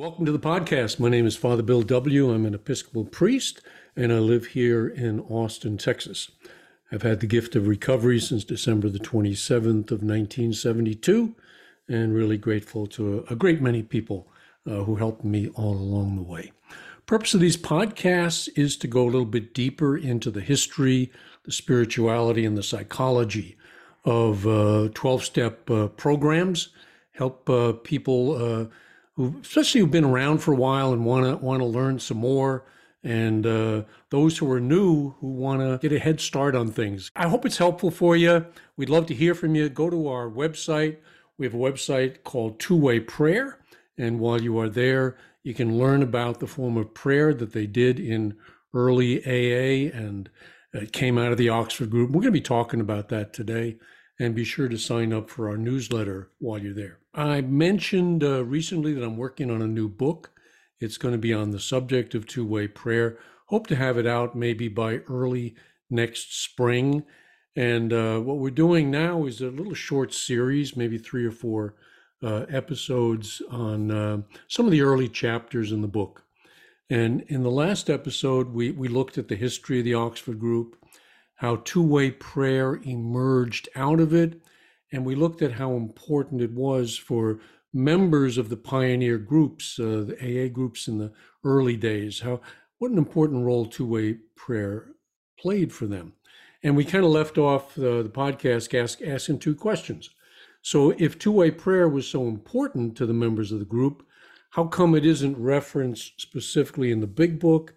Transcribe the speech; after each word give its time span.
Welcome 0.00 0.24
to 0.24 0.32
the 0.32 0.38
podcast. 0.38 0.98
My 0.98 1.10
name 1.10 1.26
is 1.26 1.36
Father 1.36 1.62
Bill 1.62 1.82
W. 1.82 2.32
I'm 2.32 2.46
an 2.46 2.54
Episcopal 2.54 3.04
priest 3.04 3.60
and 3.94 4.10
I 4.10 4.18
live 4.18 4.46
here 4.46 4.88
in 4.88 5.20
Austin, 5.20 5.76
Texas. 5.76 6.30
I've 6.90 7.02
had 7.02 7.20
the 7.20 7.26
gift 7.26 7.54
of 7.54 7.66
recovery 7.66 8.18
since 8.18 8.42
December 8.42 8.88
the 8.88 8.98
27th 8.98 9.90
of 9.90 10.00
1972 10.00 11.36
and 11.86 12.14
really 12.14 12.38
grateful 12.38 12.86
to 12.86 13.26
a, 13.28 13.36
great 13.36 13.60
many 13.60 13.82
people 13.82 14.32
uh, 14.66 14.84
who 14.84 14.96
helped 14.96 15.22
me 15.22 15.48
all 15.48 15.74
along 15.74 16.16
the 16.16 16.22
way. 16.22 16.50
Purpose 17.04 17.34
of 17.34 17.40
these 17.40 17.58
podcasts 17.58 18.48
is 18.56 18.78
to 18.78 18.86
go 18.86 19.02
a 19.02 19.04
little 19.04 19.26
bit 19.26 19.52
deeper 19.52 19.98
into 19.98 20.30
the 20.30 20.40
history, 20.40 21.12
the 21.42 21.52
spirituality, 21.52 22.46
and 22.46 22.56
the 22.56 22.62
psychology 22.62 23.58
of 24.06 24.44
12 24.44 24.96
uh, 24.96 25.18
step 25.22 25.68
uh, 25.68 25.88
programs, 25.88 26.70
help 27.12 27.50
uh, 27.50 27.74
people 27.84 28.62
uh, 28.62 28.64
who, 29.20 29.38
especially 29.42 29.82
who've 29.82 29.90
been 29.90 30.04
around 30.04 30.38
for 30.38 30.52
a 30.52 30.56
while 30.56 30.94
and 30.94 31.04
want 31.04 31.26
to 31.26 31.36
want 31.44 31.60
to 31.60 31.66
learn 31.66 31.98
some 31.98 32.16
more, 32.16 32.64
and 33.04 33.46
uh, 33.46 33.82
those 34.08 34.38
who 34.38 34.50
are 34.50 34.60
new 34.60 35.10
who 35.20 35.26
want 35.26 35.60
to 35.60 35.78
get 35.86 35.94
a 35.94 36.02
head 36.02 36.20
start 36.20 36.54
on 36.54 36.68
things. 36.68 37.10
I 37.14 37.28
hope 37.28 37.44
it's 37.44 37.58
helpful 37.58 37.90
for 37.90 38.16
you. 38.16 38.46
We'd 38.78 38.88
love 38.88 39.04
to 39.06 39.14
hear 39.14 39.34
from 39.34 39.54
you. 39.54 39.68
Go 39.68 39.90
to 39.90 40.08
our 40.08 40.30
website. 40.30 40.96
We 41.36 41.44
have 41.44 41.52
a 41.52 41.58
website 41.58 42.22
called 42.24 42.58
Two 42.58 42.76
Way 42.76 42.98
Prayer, 43.00 43.58
and 43.98 44.20
while 44.20 44.40
you 44.40 44.58
are 44.58 44.70
there, 44.70 45.18
you 45.42 45.52
can 45.52 45.78
learn 45.78 46.02
about 46.02 46.40
the 46.40 46.46
form 46.46 46.78
of 46.78 46.94
prayer 46.94 47.34
that 47.34 47.52
they 47.52 47.66
did 47.66 48.00
in 48.00 48.38
early 48.72 49.22
AA 49.26 49.94
and 49.94 50.30
it 50.72 50.92
came 50.92 51.18
out 51.18 51.32
of 51.32 51.38
the 51.38 51.48
Oxford 51.50 51.90
group. 51.90 52.08
We're 52.08 52.22
going 52.22 52.26
to 52.26 52.30
be 52.32 52.40
talking 52.40 52.80
about 52.80 53.10
that 53.10 53.34
today 53.34 53.76
and 54.18 54.34
be 54.34 54.44
sure 54.44 54.68
to 54.68 54.78
sign 54.78 55.12
up 55.12 55.28
for 55.28 55.48
our 55.50 55.56
newsletter 55.56 56.30
while 56.38 56.58
you're 56.58 56.72
there. 56.72 56.99
I 57.14 57.40
mentioned 57.40 58.22
uh, 58.22 58.44
recently 58.44 58.92
that 58.94 59.04
I'm 59.04 59.16
working 59.16 59.50
on 59.50 59.62
a 59.62 59.66
new 59.66 59.88
book. 59.88 60.30
It's 60.78 60.96
going 60.96 61.12
to 61.12 61.18
be 61.18 61.34
on 61.34 61.50
the 61.50 61.60
subject 61.60 62.14
of 62.14 62.26
two 62.26 62.44
way 62.44 62.68
prayer. 62.68 63.18
Hope 63.46 63.66
to 63.66 63.76
have 63.76 63.98
it 63.98 64.06
out 64.06 64.36
maybe 64.36 64.68
by 64.68 64.98
early 65.08 65.56
next 65.90 66.42
spring. 66.42 67.04
And 67.56 67.92
uh, 67.92 68.20
what 68.20 68.38
we're 68.38 68.50
doing 68.50 68.90
now 68.90 69.26
is 69.26 69.40
a 69.40 69.48
little 69.48 69.74
short 69.74 70.14
series, 70.14 70.76
maybe 70.76 70.98
three 70.98 71.24
or 71.24 71.32
four 71.32 71.74
uh, 72.22 72.46
episodes 72.48 73.42
on 73.50 73.90
uh, 73.90 74.22
some 74.46 74.66
of 74.66 74.72
the 74.72 74.82
early 74.82 75.08
chapters 75.08 75.72
in 75.72 75.80
the 75.80 75.88
book. 75.88 76.24
And 76.88 77.22
in 77.22 77.42
the 77.42 77.50
last 77.50 77.90
episode, 77.90 78.52
we, 78.52 78.70
we 78.70 78.88
looked 78.88 79.18
at 79.18 79.28
the 79.28 79.36
history 79.36 79.80
of 79.80 79.84
the 79.84 79.94
Oxford 79.94 80.38
group, 80.38 80.76
how 81.36 81.56
two 81.64 81.82
way 81.82 82.10
prayer 82.12 82.76
emerged 82.84 83.68
out 83.74 84.00
of 84.00 84.14
it, 84.14 84.40
and 84.92 85.04
we 85.04 85.14
looked 85.14 85.42
at 85.42 85.52
how 85.52 85.72
important 85.72 86.40
it 86.40 86.52
was 86.52 86.96
for 86.96 87.40
members 87.72 88.36
of 88.36 88.48
the 88.48 88.56
pioneer 88.56 89.18
groups, 89.18 89.78
uh, 89.78 90.04
the 90.06 90.16
AA 90.20 90.48
groups 90.48 90.88
in 90.88 90.98
the 90.98 91.12
early 91.44 91.76
days, 91.76 92.20
how 92.20 92.40
what 92.78 92.90
an 92.90 92.98
important 92.98 93.44
role 93.44 93.66
two-way 93.66 94.14
prayer 94.34 94.92
played 95.38 95.72
for 95.72 95.86
them. 95.86 96.14
And 96.62 96.76
we 96.76 96.84
kind 96.84 97.04
of 97.04 97.10
left 97.10 97.38
off 97.38 97.74
the, 97.74 98.02
the 98.02 98.10
podcast 98.10 98.74
ask, 98.78 99.00
asking 99.02 99.38
two 99.38 99.54
questions. 99.54 100.10
So 100.62 100.94
if 100.98 101.18
two-way 101.18 101.52
prayer 101.52 101.88
was 101.88 102.06
so 102.06 102.26
important 102.26 102.96
to 102.96 103.06
the 103.06 103.14
members 103.14 103.52
of 103.52 103.58
the 103.58 103.64
group, 103.64 104.04
how 104.50 104.64
come 104.64 104.94
it 104.94 105.06
isn't 105.06 105.38
referenced 105.38 106.20
specifically 106.20 106.90
in 106.90 107.00
the 107.00 107.06
big 107.06 107.38
book? 107.38 107.74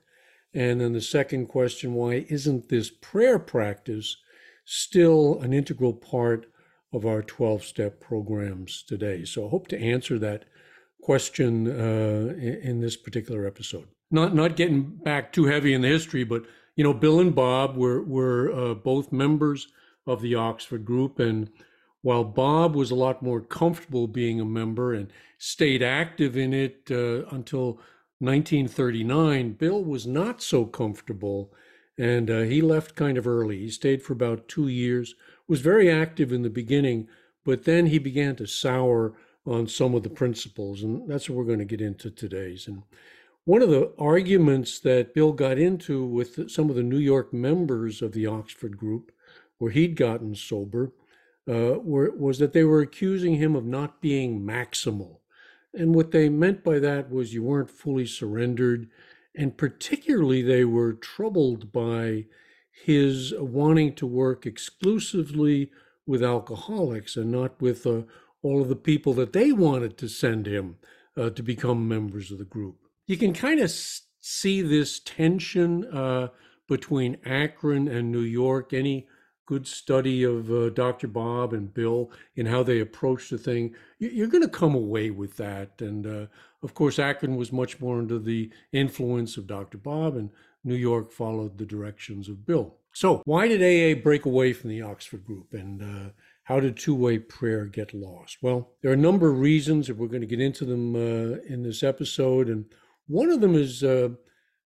And 0.53 0.81
then 0.81 0.93
the 0.93 1.01
second 1.01 1.47
question, 1.47 1.93
why 1.93 2.25
isn't 2.29 2.69
this 2.69 2.89
prayer 2.89 3.39
practice 3.39 4.17
still 4.65 5.39
an 5.41 5.53
integral 5.53 5.93
part 5.93 6.47
of 6.93 7.05
our 7.05 7.21
12 7.21 7.63
step 7.63 7.99
programs 7.99 8.83
today. 8.83 9.25
So 9.25 9.47
I 9.47 9.49
hope 9.49 9.67
to 9.69 9.79
answer 9.79 10.19
that 10.19 10.45
question 11.01 11.67
uh, 11.67 12.33
in, 12.37 12.79
this 12.79 12.95
particular 12.95 13.45
episode. 13.45 13.87
Not, 14.11 14.33
not 14.33 14.55
getting 14.55 14.83
back 14.83 15.33
too 15.33 15.45
heavy 15.45 15.73
in 15.73 15.81
the 15.81 15.87
history, 15.89 16.23
but 16.23 16.43
you 16.75 16.83
know, 16.83 16.93
Bill 16.93 17.19
and 17.19 17.35
Bob 17.35 17.75
were, 17.75 18.01
were 18.01 18.51
uh, 18.51 18.73
both 18.73 19.11
members 19.11 19.67
of 20.07 20.21
the 20.21 20.35
Oxford 20.35 20.85
group. 20.85 21.19
And 21.19 21.49
while 22.01 22.23
Bob 22.23 22.75
was 22.75 22.91
a 22.91 22.95
lot 22.95 23.21
more 23.21 23.41
comfortable 23.41 24.07
being 24.07 24.39
a 24.39 24.45
member 24.45 24.93
and 24.93 25.11
stayed 25.37 25.83
active 25.83 26.37
in 26.37 26.53
it 26.53 26.87
uh, 26.89 27.25
until 27.31 27.79
1939, 28.19 29.53
Bill 29.53 29.83
was 29.83 30.07
not 30.07 30.41
so 30.41 30.65
comfortable 30.65 31.53
and 31.97 32.29
uh, 32.31 32.39
he 32.41 32.61
left 32.61 32.95
kind 32.95 33.17
of 33.17 33.27
early. 33.27 33.59
He 33.59 33.69
stayed 33.69 34.01
for 34.01 34.13
about 34.13 34.47
two 34.47 34.67
years 34.67 35.13
was 35.47 35.61
very 35.61 35.89
active 35.89 36.31
in 36.31 36.41
the 36.41 36.49
beginning, 36.49 37.07
but 37.43 37.63
then 37.63 37.87
he 37.87 37.99
began 37.99 38.35
to 38.37 38.47
sour 38.47 39.13
on 39.45 39.67
some 39.67 39.93
of 39.93 40.03
the 40.03 40.09
principles, 40.09 40.83
and 40.83 41.09
that's 41.09 41.29
what 41.29 41.37
we're 41.37 41.43
going 41.43 41.59
to 41.59 41.65
get 41.65 41.81
into 41.81 42.09
today's. 42.09 42.67
And 42.67 42.83
one 43.45 43.61
of 43.61 43.69
the 43.69 43.91
arguments 43.99 44.79
that 44.79 45.13
Bill 45.13 45.33
got 45.33 45.57
into 45.57 46.05
with 46.05 46.49
some 46.49 46.69
of 46.69 46.77
the 46.77 46.83
New 46.83 46.97
York 46.97 47.33
members 47.33 48.01
of 48.01 48.13
the 48.13 48.25
Oxford 48.25 48.77
group, 48.77 49.11
where 49.57 49.71
he'd 49.71 49.95
gotten 49.95 50.33
sober, 50.33 50.93
uh, 51.49 51.77
were, 51.79 52.11
was 52.11 52.39
that 52.39 52.53
they 52.53 52.63
were 52.63 52.81
accusing 52.81 53.35
him 53.35 53.55
of 53.55 53.65
not 53.65 54.01
being 54.01 54.41
maximal. 54.41 55.17
And 55.73 55.93
what 55.93 56.11
they 56.11 56.29
meant 56.29 56.63
by 56.63 56.79
that 56.79 57.11
was 57.11 57.33
you 57.33 57.43
weren't 57.43 57.69
fully 57.69 58.05
surrendered. 58.05 58.89
And 59.35 59.57
particularly, 59.57 60.41
they 60.41 60.63
were 60.63 60.93
troubled 60.93 61.73
by 61.73 62.25
his 62.73 63.33
wanting 63.37 63.93
to 63.95 64.07
work 64.07 64.45
exclusively 64.45 65.71
with 66.05 66.23
alcoholics 66.23 67.15
and 67.15 67.31
not 67.31 67.61
with 67.61 67.85
uh, 67.85 68.01
all 68.41 68.61
of 68.61 68.69
the 68.69 68.75
people 68.75 69.13
that 69.13 69.33
they 69.33 69.51
wanted 69.51 69.97
to 69.97 70.07
send 70.07 70.45
him 70.45 70.77
uh, 71.15 71.29
to 71.29 71.43
become 71.43 71.87
members 71.87 72.31
of 72.31 72.37
the 72.37 72.43
group. 72.43 72.77
You 73.07 73.17
can 73.17 73.33
kind 73.33 73.59
of 73.59 73.71
see 73.71 74.61
this 74.61 74.99
tension 74.99 75.85
uh, 75.85 76.29
between 76.67 77.17
Akron 77.25 77.87
and 77.87 78.11
New 78.11 78.21
York. 78.21 78.73
Any 78.73 79.07
good 79.45 79.67
study 79.67 80.23
of 80.23 80.51
uh, 80.51 80.69
Dr. 80.69 81.07
Bob 81.07 81.53
and 81.53 81.73
Bill 81.73 82.11
in 82.35 82.45
how 82.45 82.63
they 82.63 82.79
approach 82.79 83.29
the 83.29 83.37
thing, 83.37 83.75
you're 83.99 84.27
going 84.27 84.43
to 84.43 84.49
come 84.49 84.73
away 84.73 85.09
with 85.09 85.37
that. 85.37 85.81
And 85.81 86.07
uh, 86.07 86.25
of 86.61 86.73
course, 86.73 86.97
Akron 86.97 87.35
was 87.35 87.51
much 87.51 87.79
more 87.79 87.97
under 87.97 88.19
the 88.19 88.49
influence 88.71 89.35
of 89.37 89.47
Dr. 89.47 89.77
Bob, 89.77 90.15
and 90.15 90.29
New 90.63 90.75
York 90.75 91.11
followed 91.11 91.57
the 91.57 91.65
directions 91.65 92.29
of 92.29 92.45
Bill. 92.45 92.75
So, 92.93 93.21
why 93.25 93.47
did 93.47 93.61
AA 93.61 93.99
break 93.99 94.25
away 94.25 94.53
from 94.53 94.69
the 94.69 94.81
Oxford 94.81 95.25
group 95.25 95.53
and 95.53 95.81
uh, 95.81 96.09
how 96.43 96.59
did 96.59 96.77
two 96.77 96.93
way 96.95 97.19
prayer 97.19 97.65
get 97.65 97.93
lost? 97.93 98.37
Well, 98.41 98.71
there 98.81 98.91
are 98.91 98.95
a 98.95 98.97
number 98.97 99.31
of 99.31 99.39
reasons, 99.39 99.89
and 99.89 99.97
we're 99.97 100.07
going 100.07 100.21
to 100.21 100.27
get 100.27 100.41
into 100.41 100.65
them 100.65 100.95
uh, 100.95 101.39
in 101.47 101.63
this 101.63 101.83
episode. 101.83 102.49
And 102.49 102.65
one 103.07 103.29
of 103.29 103.41
them 103.41 103.55
is 103.55 103.83
uh, 103.83 104.09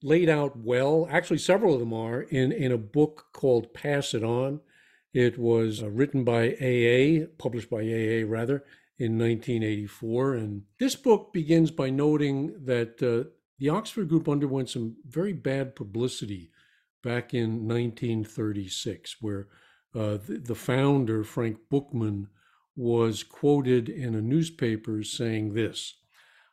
laid 0.02 0.28
out 0.28 0.56
well, 0.56 1.08
actually, 1.10 1.38
several 1.38 1.74
of 1.74 1.80
them 1.80 1.92
are, 1.92 2.22
in, 2.22 2.52
in 2.52 2.72
a 2.72 2.78
book 2.78 3.26
called 3.32 3.74
Pass 3.74 4.14
It 4.14 4.22
On. 4.22 4.60
It 5.12 5.38
was 5.38 5.82
uh, 5.82 5.90
written 5.90 6.24
by 6.24 6.50
AA, 6.60 7.26
published 7.38 7.70
by 7.70 7.78
AA 7.78 8.24
rather, 8.26 8.64
in 8.98 9.18
1984. 9.18 10.34
And 10.34 10.62
this 10.78 10.94
book 10.94 11.32
begins 11.32 11.70
by 11.70 11.90
noting 11.90 12.64
that 12.64 13.02
uh, 13.02 13.30
the 13.58 13.68
Oxford 13.68 14.08
Group 14.08 14.28
underwent 14.28 14.70
some 14.70 14.96
very 15.06 15.32
bad 15.32 15.76
publicity 15.76 16.50
back 17.02 17.34
in 17.34 17.68
1936, 17.68 19.16
where 19.20 19.48
uh, 19.94 20.16
the, 20.16 20.42
the, 20.44 20.54
founder, 20.54 21.22
Frank 21.22 21.58
Buchman, 21.70 22.26
was 22.74 23.22
quoted 23.22 23.88
in 23.88 24.14
a 24.14 24.20
newspaper 24.20 25.04
saying 25.04 25.54
this 25.54 25.94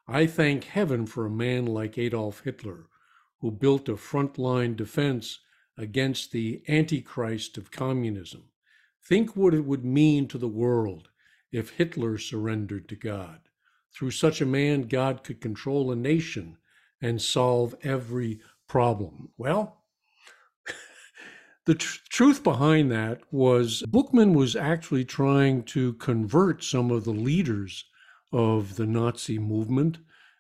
I 0.08 0.28
thank 0.28 0.66
heaven 0.66 1.06
for 1.08 1.26
a 1.26 1.32
man 1.32 1.66
like 1.66 1.98
Adolf 1.98 2.42
Hitler, 2.42 2.88
who 3.40 3.50
built 3.50 3.90
a 3.90 3.94
frontline 3.94 4.76
defense 4.76 5.40
against 5.78 6.32
the 6.32 6.62
Antichrist 6.68 7.58
of 7.58 7.72
communism. 7.72 8.44
Think 9.04 9.36
what 9.36 9.54
it 9.54 9.66
would 9.66 9.84
mean 9.84 10.28
to 10.28 10.38
the 10.38 10.48
world 10.48 11.10
if 11.52 11.72
Hitler 11.72 12.18
surrendered 12.18 12.88
to 12.90 12.96
God. 12.96 13.40
Through 13.94 14.12
such 14.12 14.42
a 14.42 14.46
man, 14.46 14.84
God 14.84 15.24
could 15.24 15.42
control 15.42 15.92
a 15.92 15.96
nation 15.96 16.58
and 17.02 17.22
solve 17.22 17.76
every 17.84 18.40
problem. 18.68 19.30
Well, 19.38 19.84
the 21.66 21.76
tr- 21.76 22.00
truth 22.10 22.44
behind 22.44 22.92
that 22.92 23.22
was 23.32 23.84
Buchman 23.90 24.34
was 24.34 24.56
actually 24.56 25.06
trying 25.06 25.64
to 25.64 25.94
convert 25.94 26.64
some 26.64 26.92
of 26.92 27.04
the 27.04 27.12
leaders 27.12 27.86
of 28.32 28.76
the 28.76 28.86
Nazi 28.86 29.40
movement, 29.40 29.98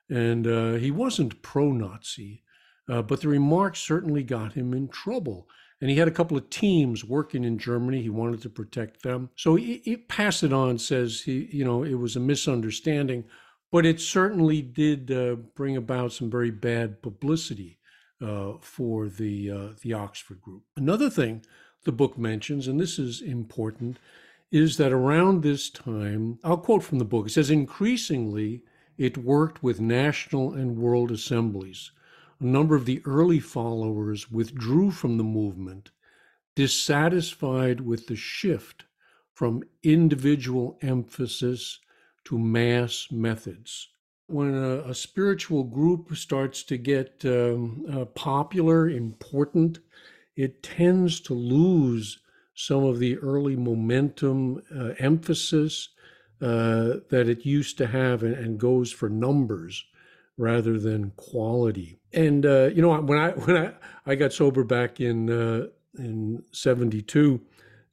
and 0.10 0.48
uh, 0.48 0.74
he 0.74 0.92
wasn't 0.92 1.42
pro 1.42 1.72
Nazi, 1.72 2.44
uh, 2.90 3.02
but 3.02 3.22
the 3.22 3.28
remarks 3.28 3.80
certainly 3.80 4.24
got 4.24 4.54
him 4.54 4.74
in 4.74 4.88
trouble. 4.88 5.48
And 5.82 5.90
he 5.90 5.98
had 5.98 6.08
a 6.08 6.12
couple 6.12 6.38
of 6.38 6.50
teams 6.52 7.04
working 7.04 7.44
in 7.44 7.58
Germany. 7.58 8.04
He 8.04 8.10
wanted 8.10 8.42
to 8.44 8.50
protect 8.50 9.02
them. 9.02 9.32
So 9.36 9.56
he, 9.56 9.82
he 9.84 9.98
passed 9.98 10.44
it 10.44 10.54
on, 10.54 10.78
says 10.78 11.22
he, 11.22 11.50
you 11.52 11.66
know, 11.66 11.84
it 11.84 11.96
was 11.96 12.16
a 12.16 12.20
misunderstanding 12.20 13.24
but 13.72 13.86
it 13.86 14.00
certainly 14.00 14.62
did 14.62 15.12
uh, 15.12 15.36
bring 15.56 15.78
about 15.78 16.12
some 16.12 16.30
very 16.30 16.52
bad 16.52 17.02
publicity 17.02 17.80
uh, 18.22 18.54
for 18.62 19.08
the 19.08 19.50
uh, 19.50 19.68
the 19.82 19.94
Oxford 19.94 20.42
group. 20.42 20.64
Another 20.76 21.10
thing 21.10 21.44
the 21.84 21.92
book 21.92 22.18
mentions, 22.18 22.68
and 22.68 22.80
this 22.80 23.00
is 23.00 23.22
important, 23.22 23.98
is 24.52 24.78
that 24.78 24.92
around 24.92 25.42
this 25.42 25.70
time, 25.70 26.38
I'll 26.44 26.58
quote 26.58 26.84
from 26.84 27.00
the 27.00 27.06
book. 27.06 27.28
It 27.28 27.32
says, 27.32 27.50
increasingly, 27.50 28.64
it 28.98 29.18
worked 29.18 29.64
with 29.64 29.82
national 29.82 30.54
and 30.54 30.78
world 30.78 31.10
assemblies. 31.10 31.92
A 32.40 32.46
number 32.46 32.76
of 32.76 32.86
the 32.86 33.02
early 33.06 33.40
followers 33.40 34.30
withdrew 34.30 34.92
from 34.92 35.18
the 35.18 35.24
movement, 35.24 35.92
dissatisfied 36.56 37.82
with 37.82 38.08
the 38.08 38.16
shift 38.16 38.86
from 39.34 39.64
individual 39.82 40.78
emphasis 40.82 41.80
to 42.26 42.38
mass 42.38 43.08
methods. 43.12 43.90
When 44.28 44.54
a, 44.54 44.90
a 44.90 44.96
spiritual 44.96 45.64
group 45.64 46.16
starts 46.16 46.64
to 46.64 46.78
get 46.78 47.22
um, 47.26 47.86
uh, 47.92 48.06
popular, 48.06 48.90
important, 48.90 49.80
it 50.36 50.64
tends 50.64 51.20
to 51.22 51.34
lose 51.34 52.20
some 52.54 52.84
of 52.84 53.00
the 53.00 53.18
early 53.18 53.56
momentum, 53.56 54.62
uh, 54.76 54.94
emphasis 55.00 55.90
uh, 56.42 57.00
that 57.10 57.28
it 57.28 57.46
used 57.46 57.78
to 57.78 57.88
have, 57.88 58.24
and, 58.24 58.34
and, 58.34 58.60
goes 58.60 58.92
for 58.92 59.10
numbers 59.10 59.86
rather 60.38 60.80
than 60.80 61.12
quality. 61.12 62.00
And 62.14 62.46
uh, 62.46 62.70
you 62.74 62.82
know, 62.82 63.00
when 63.00 63.20
I 63.20 63.30
when 63.46 63.58
I, 63.58 63.74
I 64.06 64.16
got 64.16 64.34
sober 64.34 64.64
back 64.64 65.00
in 65.00 65.30
uh, 65.30 65.68
in 65.98 66.44
'72, 66.52 67.42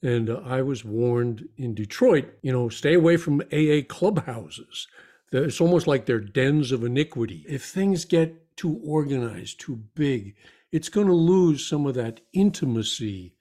and 0.02 0.30
uh, 0.30 0.40
I 0.44 0.62
was 0.62 0.84
warned 0.84 1.48
in 1.56 1.74
Detroit, 1.74 2.26
you 2.42 2.52
know, 2.52 2.68
stay 2.68 2.94
away 2.94 3.16
from 3.16 3.42
AA 3.52 3.80
clubhouses. 3.86 4.86
It's 5.32 5.60
almost 5.60 5.86
like 5.86 6.06
they're 6.06 6.20
dens 6.20 6.72
of 6.72 6.84
iniquity. 6.84 7.44
If 7.48 7.64
things 7.64 8.04
get 8.04 8.56
too 8.56 8.80
organized, 8.84 9.60
too 9.60 9.82
big, 9.94 10.34
it's 10.72 10.88
going 10.88 11.06
to 11.06 11.12
lose 11.14 11.66
some 11.66 11.86
of 11.86 11.94
that 11.94 12.20
intimacy, 12.32 13.34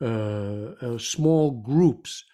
uh, 0.00 0.74
uh, 0.80 0.98
small 0.98 1.50
groups. 1.50 2.24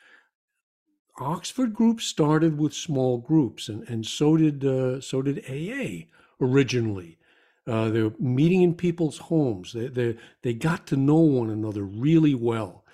Oxford 1.19 1.75
groups 1.75 2.06
started 2.06 2.59
with 2.59 2.73
small 2.73 3.19
groups, 3.19 3.69
and, 3.69 3.87
and 3.88 4.06
so 4.06 4.37
did 4.37 4.65
uh, 4.65 5.00
so 5.00 5.23
did 5.23 5.44
AA 5.49 6.06
originally. 6.41 7.19
Uh, 7.67 7.91
they're 7.91 8.12
meeting 8.19 8.62
in 8.62 8.75
people's 8.75 9.19
homes. 9.19 9.73
They, 9.75 9.88
they, 9.88 10.17
they 10.43 10.55
got 10.55 10.87
to 10.88 10.97
know 10.97 11.19
one 11.19 11.50
another 11.50 11.85
really 11.85 12.35
well. 12.35 12.85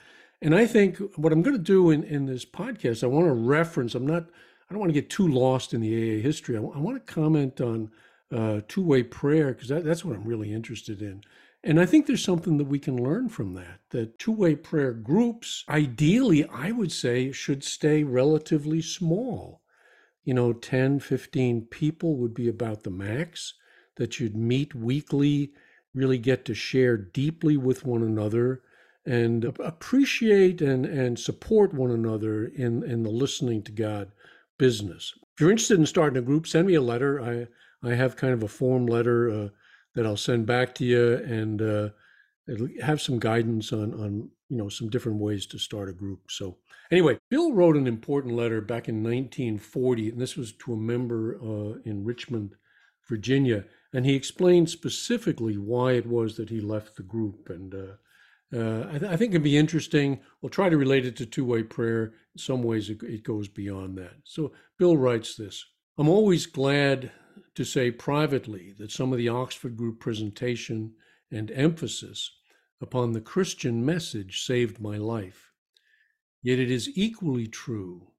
And 0.43 0.55
I 0.55 0.67
think 0.67 0.99
what 1.17 1.33
I'm 1.33 1.43
going 1.43 1.57
to 1.57 1.63
do 1.63 1.91
in, 1.91 2.05
in 2.05 2.27
this 2.27 2.45
podcast, 2.45 3.03
I 3.03 3.07
want 3.07 3.27
to 3.27 3.33
reference, 3.33 3.95
I'm 3.95 4.07
not, 4.07 4.25
I 4.69 4.73
don't 4.73 4.81
want 4.81 4.91
to 4.91 5.01
get 5.01 5.11
too 5.11 5.27
lost 5.27 5.73
in 5.73 5.81
the 5.81 5.95
AA 5.95 6.23
history. 6.23 6.57
I, 6.57 6.61
I 6.61 6.79
want 6.79 7.05
to 7.05 7.13
comment 7.13 7.61
on 7.61 7.91
uh, 8.35 8.61
two 8.69 8.83
way 8.83 9.03
prayer 9.03 9.53
because 9.55 9.69
that, 9.69 9.85
that's 9.85 10.05
what 10.05 10.15
I'm 10.15 10.25
really 10.25 10.53
interested 10.53 11.01
in. 11.01 11.23
And 11.65 11.81
I 11.81 11.87
think 11.87 12.07
there's 12.07 12.23
something 12.23 12.59
that 12.59 12.69
we 12.69 12.79
can 12.79 13.03
learn 13.03 13.29
from 13.29 13.55
that. 13.55 13.81
That 13.91 14.19
two 14.19 14.33
way 14.33 14.55
prayer 14.55 14.93
groups, 14.93 15.65
ideally, 15.69 16.47
I 16.49 16.71
would 16.71 16.93
say, 16.93 17.33
should 17.33 17.65
stay 17.65 18.05
relatively 18.05 18.83
small. 18.83 19.63
You 20.25 20.35
know, 20.35 20.53
10, 20.53 21.01
15 21.01 21.63
people 21.71 22.17
would 22.17 22.35
be 22.35 22.49
about 22.49 22.83
the 22.83 22.91
max, 22.91 23.55
that 23.97 24.21
you'd 24.21 24.37
meet 24.37 24.75
weekly, 24.75 25.53
really 25.95 26.19
get 26.19 26.45
to 26.45 26.55
share 26.55 26.97
deeply 26.97 27.57
with 27.57 27.87
one 27.87 28.03
another 28.03 28.63
and 29.07 29.45
appreciate 29.45 30.61
and, 30.61 30.85
and 30.85 31.19
support 31.19 31.73
one 31.73 31.93
another 31.93 32.47
in, 32.47 32.83
in 32.83 33.03
the 33.05 33.11
listening 33.11 33.63
to 33.63 33.73
God 33.73 34.11
business. 34.59 35.15
If 35.35 35.41
you're 35.41 35.51
interested 35.51 35.79
in 35.79 35.87
starting 35.87 36.19
a 36.19 36.23
group, 36.23 36.47
send 36.47 36.67
me 36.67 36.75
a 36.75 36.81
letter. 36.81 37.21
I, 37.23 37.47
I 37.89 37.95
have 37.95 38.17
kind 38.17 38.33
of 38.33 38.43
a 38.43 38.49
form 38.49 38.87
letter 38.87 39.31
uh, 39.31 39.49
that 39.95 40.07
I'll 40.07 40.17
send 40.17 40.47
back 40.47 40.75
to 40.77 40.85
you 40.85 41.15
and 41.19 41.63
uh, 41.63 41.89
have 42.83 43.01
some 43.01 43.19
guidance 43.19 43.73
on, 43.73 43.95
on 43.95 44.31
you 44.49 44.57
know 44.57 44.69
some 44.69 44.89
different 44.89 45.19
ways 45.19 45.47
to 45.47 45.59
start 45.59 45.89
a 45.89 45.93
group. 45.93 46.21
So 46.31 46.57
anyway, 46.91 47.19
Bill 47.31 47.53
wrote 47.53 47.77
an 47.77 47.87
important 47.87 48.35
letter 48.35 48.61
back 48.61 48.89
in 48.89 49.03
1940, 49.03 50.11
and 50.11 50.21
this 50.21 50.37
was 50.37 50.53
to 50.53 50.73
a 50.73 50.77
member 50.77 51.39
uh, 51.43 51.79
in 51.85 52.05
Richmond, 52.05 52.55
Virginia, 53.09 53.65
and 53.93 54.05
he 54.05 54.15
explained 54.15 54.71
specifically 54.71 55.59
why 55.59 55.93
it 55.93 56.07
was 56.07 56.37
that 56.37 56.51
he 56.51 56.61
left 56.61 56.97
the 56.97 57.03
group 57.03 57.51
and 57.51 57.75
uh, 58.55 58.87
I, 58.93 58.99
th- 58.99 59.11
I, 59.11 59.17
think 59.17 59.33
it'd 59.33 59.43
be 59.43 59.57
interesting. 59.57 60.21
We'll 60.41 60.51
try 60.51 60.69
to 60.69 60.77
relate 60.77 61.05
it 61.05 61.17
to 61.17 61.27
two 61.27 61.45
way 61.45 61.63
prayer. 61.63 62.15
In 62.35 62.39
some 62.39 62.63
ways, 62.63 62.91
it, 62.91 63.03
it 63.03 63.25
goes 63.25 63.49
beyond 63.49 63.99
that. 63.99 64.15
So, 64.25 64.53
Bill 64.79 64.97
writes 64.97 65.35
this 65.35 65.65
I'm 65.99 66.09
always 66.09 66.47
glad 66.47 67.11
to 67.55 67.65
say 67.65 67.91
privately 67.91 68.75
that 68.79 68.93
some 68.93 69.13
of 69.13 69.19
the 69.19 69.29
Oxford 69.29 69.77
Group 69.77 69.99
presentation 69.99 70.93
and 71.31 71.51
emphasis 71.51 72.31
upon 72.81 73.13
the 73.13 73.21
Christian 73.21 73.85
message 73.85 74.43
saved 74.43 74.81
my 74.81 74.97
life. 74.97 75.51
Yet 76.43 76.59
it 76.59 76.71
is 76.71 76.97
equally 76.97 77.47
true 77.47 78.13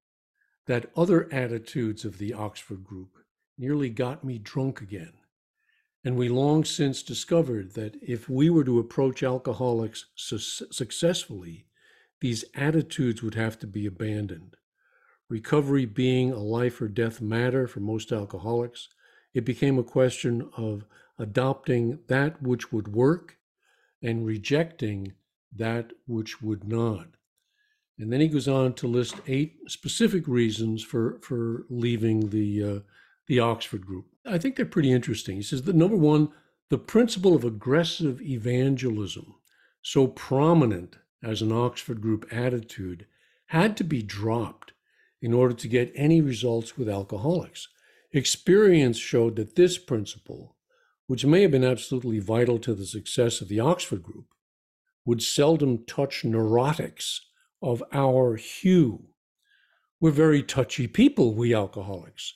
that 0.65 0.91
other 0.95 1.31
attitudes 1.31 2.03
of 2.03 2.17
the 2.17 2.33
Oxford 2.33 2.83
Group 2.83 3.17
nearly 3.57 3.89
got 3.89 4.23
me 4.23 4.37
drunk 4.37 4.81
again. 4.81 5.13
And 6.03 6.15
we 6.15 6.29
long 6.29 6.63
since 6.63 7.03
discovered 7.03 7.73
that 7.73 7.95
if 8.01 8.29
we 8.29 8.49
were 8.49 8.63
to 8.63 8.79
approach 8.79 9.23
alcoholics 9.23 10.05
su- 10.15 10.37
successfully, 10.37 11.65
these 12.21 12.45
attitudes 12.55 13.21
would 13.21 13.35
have 13.35 13.59
to 13.59 13.67
be 13.67 13.85
abandoned. 13.85 14.55
Recovery 15.29 15.85
being 15.85 16.31
a 16.31 16.39
life 16.39 16.81
or 16.81 16.87
death 16.87 17.19
matter 17.19 17.67
for 17.67 17.81
most 17.81 18.11
alcoholics, 18.11 18.87
it 19.33 19.43
became 19.45 19.77
a 19.77 19.83
question 19.83 20.49
of 20.55 20.85
adopting 21.19 21.99
that 22.07 22.41
which 22.41 22.71
would 22.71 22.87
work 22.87 23.37
and 24.01 24.25
rejecting 24.25 25.13
that 25.55 25.91
which 26.05 26.41
would 26.41 26.67
not. 26.67 27.07
And 27.99 28.13
then 28.13 28.21
he 28.21 28.27
goes 28.27 28.47
on 28.47 28.73
to 28.75 28.87
list 28.87 29.15
eight 29.27 29.57
specific 29.67 30.27
reasons 30.27 30.83
for, 30.83 31.19
for 31.21 31.65
leaving 31.69 32.29
the, 32.29 32.63
uh, 32.63 32.79
the 33.27 33.39
Oxford 33.39 33.85
group. 33.85 34.05
I 34.27 34.37
think 34.37 34.55
they're 34.55 34.65
pretty 34.65 34.91
interesting. 34.91 35.37
He 35.37 35.41
says 35.41 35.63
that 35.63 35.75
number 35.75 35.95
one, 35.95 36.29
the 36.69 36.77
principle 36.77 37.33
of 37.33 37.45
aggressive 37.45 38.21
evangelism, 38.21 39.35
so 39.81 40.07
prominent 40.07 40.97
as 41.23 41.41
an 41.41 41.51
Oxford 41.51 42.01
group 42.01 42.27
attitude, 42.31 43.05
had 43.47 43.77
to 43.77 43.83
be 43.85 44.03
dropped 44.03 44.73
in 45.21 45.33
order 45.33 45.53
to 45.55 45.67
get 45.67 45.93
any 45.95 46.19
results 46.19 46.77
with 46.77 46.89
alcoholics. 46.89 47.69
Experience 48.11 48.97
showed 48.97 49.37
that 49.37 49.55
this 49.55 49.77
principle, 49.77 50.57
which 51.07 51.25
may 51.25 51.43
have 51.43 51.51
been 51.51 51.63
absolutely 51.63 52.19
vital 52.19 52.59
to 52.59 52.73
the 52.73 52.85
success 52.85 53.39
of 53.39 53.47
the 53.47 53.61
Oxford 53.61 54.03
group, 54.03 54.27
would 55.05 55.23
seldom 55.23 55.85
touch 55.85 56.23
neurotics 56.23 57.21
of 57.61 57.81
our 57.93 58.35
hue. 58.35 59.05
We're 60.01 60.11
very 60.11 60.43
touchy 60.43 60.85
people, 60.85 61.33
we 61.33 61.55
alcoholics 61.55 62.33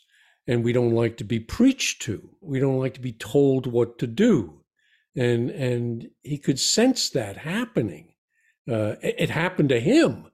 and 0.48 0.64
we 0.64 0.74
don't 0.74 0.94
like 0.94 1.18
to 1.18 1.24
be 1.24 1.40
preached 1.40 2.02
to. 2.04 2.30
We 2.42 2.60
don't 2.60 2.80
like 2.80 2.94
to 2.96 3.02
be 3.02 3.14
told 3.14 3.68
what 3.68 4.00
to 4.00 4.08
do. 4.08 4.62
And 5.16 5.50
and 5.50 6.10
he 6.24 6.38
could 6.38 6.60
sense 6.60 7.10
that 7.12 7.38
happening. 7.38 8.14
Uh, 8.70 8.96
it, 9.02 9.16
it, 9.18 9.30
happened 9.30 9.70
to 9.70 9.80
him, 9.80 10.28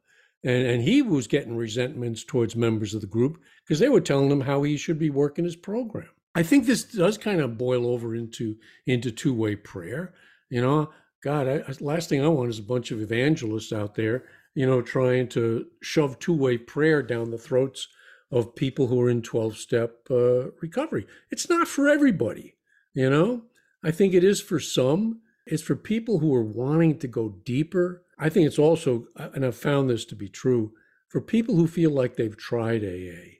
and 0.44 0.68
and 0.68 0.84
he 0.84 1.02
was 1.02 1.26
getting 1.26 1.56
resentments 1.56 2.24
towards 2.24 2.56
members 2.56 2.94
of 2.94 3.02
the 3.02 3.08
group 3.08 3.40
because 3.64 3.80
they 3.80 3.90
were 3.90 4.02
telling 4.02 4.30
him 4.30 4.42
how 4.42 4.62
he 4.64 4.78
should 4.78 5.00
be 5.00 5.10
working 5.10 5.46
his 5.46 5.56
program. 5.56 6.10
I 6.36 6.44
think 6.44 6.66
this 6.66 6.84
does 6.84 7.18
kind 7.18 7.42
of 7.42 7.58
boil 7.58 7.88
over 7.88 8.14
into 8.14 8.58
into 8.86 9.10
two 9.10 9.34
way 9.34 9.56
prayer. 9.56 10.14
You 10.50 10.62
know, 10.62 10.92
God, 11.24 11.48
I, 11.48 11.64
last 11.80 12.10
thing 12.10 12.24
I 12.24 12.28
want 12.28 12.50
is 12.50 12.60
a 12.60 12.64
bunch 12.64 12.92
of 12.92 13.02
evangelists 13.02 13.74
out 13.74 13.96
there, 13.96 14.26
you 14.54 14.68
know, 14.68 14.82
trying 14.82 15.30
to 15.30 15.66
shove 15.82 16.20
two 16.20 16.36
way 16.36 16.58
prayer 16.58 17.02
down 17.02 17.32
the 17.32 17.40
throats 17.40 17.88
of 18.31 18.55
people 18.55 18.88
who 18.88 19.01
are 19.01 19.10
in 19.10 19.22
12 19.22 19.57
step 19.57 20.00
uh, 20.12 20.51
recovery. 20.62 21.07
It's 21.31 21.50
not 21.50 21.67
for 21.67 21.88
everybody, 21.88 22.55
you 22.93 23.10
know? 23.10 23.43
I 23.84 23.91
think 23.91 24.13
it 24.13 24.24
is 24.24 24.41
for 24.41 24.60
some. 24.60 25.22
It's 25.46 25.63
for 25.63 25.75
people 25.75 26.19
who 26.19 26.34
are 26.36 26.43
wanting 26.43 27.00
to 27.00 27.07
go 27.07 27.29
deeper. 27.46 28.03
I 28.19 28.29
think 28.29 28.48
it's 28.48 28.60
also, 28.60 29.05
and 29.15 29.46
I've 29.46 29.55
found 29.55 29.89
this 29.89 30.03
to 30.05 30.15
be 30.15 30.27
true, 30.27 30.74
for 31.07 31.22
people 31.22 31.55
who 31.55 31.67
feel 31.67 31.91
like 31.91 32.15
they've 32.15 32.36
tried 32.36 32.84
AA 32.84 33.38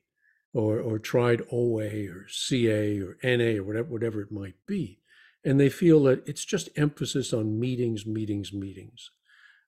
or, 0.54 0.80
or 0.80 1.00
tried 1.00 1.42
OA 1.52 2.08
or 2.08 2.28
CA 2.30 3.00
or 3.02 3.18
NA 3.24 3.60
or 3.60 3.64
whatever, 3.64 3.90
whatever 3.90 4.22
it 4.22 4.32
might 4.32 4.56
be. 4.66 5.00
And 5.44 5.60
they 5.60 5.70
feel 5.70 6.04
that 6.04 6.28
it's 6.28 6.46
just 6.46 6.70
emphasis 6.76 7.34
on 7.34 7.60
meetings, 7.60 8.06
meetings, 8.06 8.54
meetings. 8.54 9.12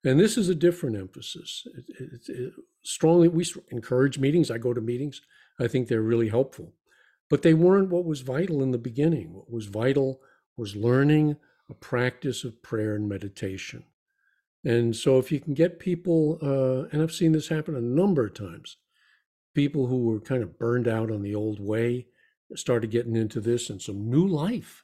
And 0.03 0.19
this 0.19 0.37
is 0.37 0.47
a 0.47 0.55
different 0.55 0.95
emphasis. 0.95 1.67
It, 1.77 1.85
it, 1.99 2.29
it, 2.29 2.53
strongly, 2.89 3.27
we 3.27 3.45
encourage 3.69 4.17
meetings. 4.17 4.49
I 4.49 4.57
go 4.57 4.73
to 4.73 4.81
meetings. 4.81 5.21
I 5.59 5.67
think 5.67 5.87
they're 5.87 6.01
really 6.01 6.29
helpful. 6.29 6.73
But 7.29 7.43
they 7.43 7.53
weren't 7.53 7.89
what 7.89 8.05
was 8.05 8.21
vital 8.21 8.63
in 8.63 8.71
the 8.71 8.77
beginning. 8.77 9.33
What 9.33 9.51
was 9.51 9.67
vital 9.67 10.21
was 10.57 10.75
learning 10.75 11.37
a 11.69 11.75
practice 11.75 12.43
of 12.43 12.63
prayer 12.63 12.95
and 12.95 13.07
meditation. 13.07 13.83
And 14.65 14.95
so, 14.95 15.19
if 15.19 15.31
you 15.31 15.39
can 15.39 15.53
get 15.53 15.79
people, 15.79 16.39
uh, 16.41 16.89
and 16.91 17.01
I've 17.01 17.13
seen 17.13 17.31
this 17.31 17.47
happen 17.47 17.75
a 17.75 17.81
number 17.81 18.25
of 18.25 18.33
times, 18.33 18.77
people 19.53 19.87
who 19.87 20.05
were 20.05 20.19
kind 20.19 20.43
of 20.43 20.57
burned 20.57 20.87
out 20.87 21.11
on 21.11 21.21
the 21.21 21.35
old 21.35 21.59
way 21.59 22.07
started 22.55 22.91
getting 22.91 23.15
into 23.15 23.39
this, 23.39 23.69
and 23.69 23.81
some 23.81 24.09
new 24.09 24.27
life 24.27 24.83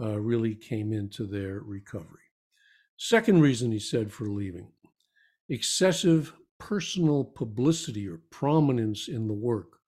uh, 0.00 0.18
really 0.18 0.54
came 0.54 0.92
into 0.92 1.26
their 1.26 1.60
recovery. 1.60 2.30
Second 2.96 3.42
reason 3.42 3.70
he 3.70 3.78
said 3.78 4.10
for 4.10 4.28
leaving 4.28 4.68
excessive 5.48 6.32
personal 6.68 7.24
publicity 7.24 8.06
or 8.06 8.20
prominence 8.30 9.08
in 9.08 9.26
the 9.26 9.34
work 9.34 9.80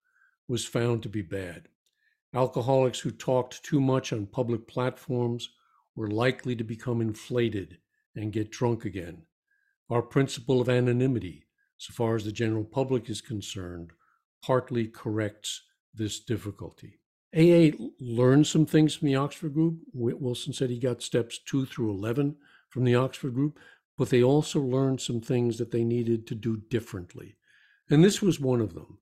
was 0.49 0.65
found 0.65 1.01
to 1.01 1.07
be 1.07 1.21
bad. 1.21 1.69
Alcoholics 2.33 2.99
who 2.99 3.11
talked 3.11 3.63
too 3.63 3.79
much 3.79 4.11
on 4.11 4.25
public 4.25 4.67
platforms 4.67 5.51
were 5.95 6.09
likely 6.09 6.53
to 6.53 6.65
become 6.65 6.99
inflated 6.99 7.77
and 8.17 8.33
get 8.33 8.51
drunk 8.51 8.83
again. 8.83 9.21
Our 9.89 10.01
principle 10.01 10.59
of 10.59 10.67
anonymity, 10.67 11.45
so 11.77 11.93
far 11.93 12.15
as 12.15 12.25
the 12.25 12.33
general 12.33 12.65
public 12.65 13.09
is 13.09 13.21
concerned, 13.21 13.91
partly 14.43 14.85
corrects 14.85 15.61
this 15.93 16.19
difficulty. 16.19 16.99
AA 17.33 17.71
learned 18.01 18.47
some 18.47 18.65
things 18.65 18.95
from 18.95 19.07
the 19.07 19.15
Oxford 19.15 19.53
group. 19.53 19.79
Wilson 19.93 20.51
said 20.51 20.69
he 20.69 20.79
got 20.79 21.01
steps 21.01 21.39
two 21.39 21.65
through 21.65 21.91
11 21.91 22.35
from 22.69 22.83
the 22.83 22.95
Oxford 22.95 23.33
group, 23.33 23.59
but 23.97 24.09
they 24.09 24.23
also 24.23 24.59
learned 24.59 25.01
some 25.01 25.21
things 25.21 25.57
that 25.57 25.71
they 25.71 25.83
needed 25.83 26.27
to 26.27 26.35
do 26.35 26.57
differently. 26.57 27.35
And 27.89 28.03
this 28.03 28.21
was 28.21 28.39
one 28.39 28.61
of 28.61 28.73
them 28.73 28.99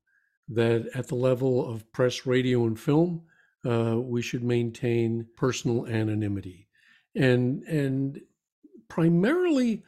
that 0.50 0.88
at 0.94 1.08
the 1.08 1.16
level 1.16 1.70
of 1.70 1.90
press, 1.94 2.26
radio, 2.26 2.66
and 2.66 2.80
film, 2.80 3.24
uh, 3.66 3.98
we 3.98 4.22
should 4.22 4.44
maintain 4.44 5.26
personal 5.38 5.88
anonymity. 5.88 6.68
And, 7.16 7.64
and 7.64 8.22
primarily, 8.90 9.84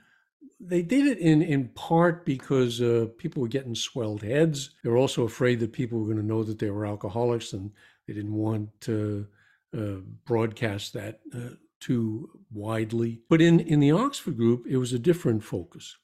they 0.59 0.81
did 0.81 1.05
it 1.05 1.17
in, 1.17 1.41
in 1.41 1.67
part 1.69 2.25
because 2.25 2.81
uh, 2.81 3.07
people 3.17 3.41
were 3.41 3.47
getting 3.49 3.75
swelled 3.75 4.23
heads. 4.23 4.71
They 4.83 4.89
were 4.89 4.97
also 4.97 5.23
afraid 5.23 5.59
that 5.59 5.73
people 5.73 5.99
were 5.99 6.05
going 6.05 6.17
to 6.17 6.23
know 6.23 6.43
that 6.43 6.59
they 6.59 6.69
were 6.69 6.85
alcoholics 6.85 7.53
and 7.53 7.71
they 8.07 8.13
didn't 8.13 8.33
want 8.33 8.69
to 8.81 9.27
uh, 9.77 9.99
broadcast 10.25 10.93
that 10.93 11.19
uh, 11.35 11.55
too 11.85 12.29
widely. 12.51 13.21
But 13.29 13.41
in, 13.41 13.59
in 13.59 13.79
the 13.79 13.91
Oxford 13.91 14.37
group, 14.37 14.65
it 14.67 14.77
was 14.77 14.93
a 14.93 14.99
different 14.99 15.43
focus. 15.43 15.97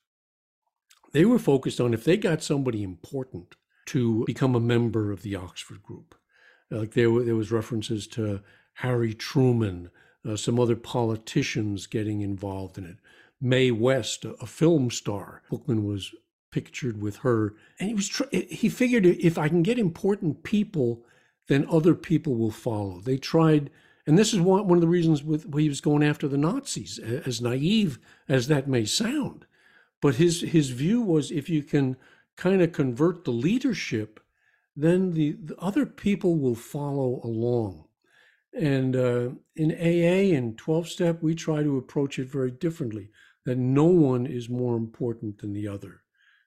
They 1.11 1.25
were 1.25 1.39
focused 1.39 1.81
on 1.81 1.93
if 1.93 2.03
they 2.03 2.17
got 2.17 2.43
somebody 2.43 2.83
important 2.83 3.55
to 3.87 4.23
become 4.25 4.55
a 4.55 4.59
member 4.59 5.11
of 5.11 5.21
the 5.23 5.35
Oxford 5.35 5.81
group. 5.83 6.15
Like 6.69 6.93
there, 6.93 7.11
were, 7.11 7.23
there 7.23 7.35
was 7.35 7.51
references 7.51 8.07
to 8.09 8.41
Harry 8.75 9.13
Truman, 9.13 9.89
uh, 10.27 10.35
some 10.35 10.59
other 10.59 10.75
politicians 10.75 11.87
getting 11.87 12.21
involved 12.21 12.77
in 12.77 12.85
it. 12.85 12.97
Mae 13.41 13.71
West, 13.71 14.23
a, 14.23 14.33
a 14.35 14.45
film 14.45 14.91
star. 14.91 15.41
Buchman 15.51 15.83
was 15.83 16.13
pictured 16.51 17.01
with 17.01 17.17
her, 17.17 17.55
and 17.79 17.89
he 17.89 17.95
was 17.95 18.07
tr- 18.07 18.23
he 18.31 18.69
figured 18.69 19.05
if 19.05 19.37
I 19.37 19.49
can 19.49 19.63
get 19.63 19.79
important 19.79 20.43
people, 20.43 21.03
then 21.47 21.67
other 21.69 21.95
people 21.95 22.35
will 22.35 22.51
follow. 22.51 23.01
They 23.01 23.17
tried, 23.17 23.71
and 24.07 24.17
this 24.17 24.33
is 24.33 24.39
one 24.39 24.71
of 24.71 24.81
the 24.81 24.87
reasons 24.87 25.23
with 25.23 25.53
he 25.57 25.69
was 25.69 25.81
going 25.81 26.03
after 26.03 26.27
the 26.27 26.37
Nazis, 26.37 26.99
as 26.99 27.41
naive 27.41 27.99
as 28.27 28.47
that 28.47 28.67
may 28.67 28.85
sound. 28.85 29.45
But 30.01 30.15
his 30.15 30.41
his 30.41 30.69
view 30.71 31.01
was 31.01 31.31
if 31.31 31.49
you 31.49 31.61
can 31.61 31.97
kind 32.35 32.61
of 32.61 32.71
convert 32.71 33.23
the 33.23 33.31
leadership, 33.31 34.19
then 34.75 35.11
the, 35.11 35.33
the 35.33 35.57
other 35.57 35.85
people 35.85 36.37
will 36.37 36.55
follow 36.55 37.21
along. 37.23 37.85
And 38.53 38.95
uh, 38.95 39.29
in 39.55 39.71
AA 39.71 40.35
and 40.35 40.57
12 40.57 40.87
step, 40.87 41.21
we 41.21 41.35
try 41.35 41.61
to 41.61 41.77
approach 41.77 42.17
it 42.19 42.29
very 42.29 42.51
differently 42.51 43.09
that 43.45 43.57
no 43.57 43.85
one 43.85 44.25
is 44.25 44.49
more 44.49 44.75
important 44.75 45.39
than 45.39 45.53
the 45.53 45.67
other. 45.67 46.01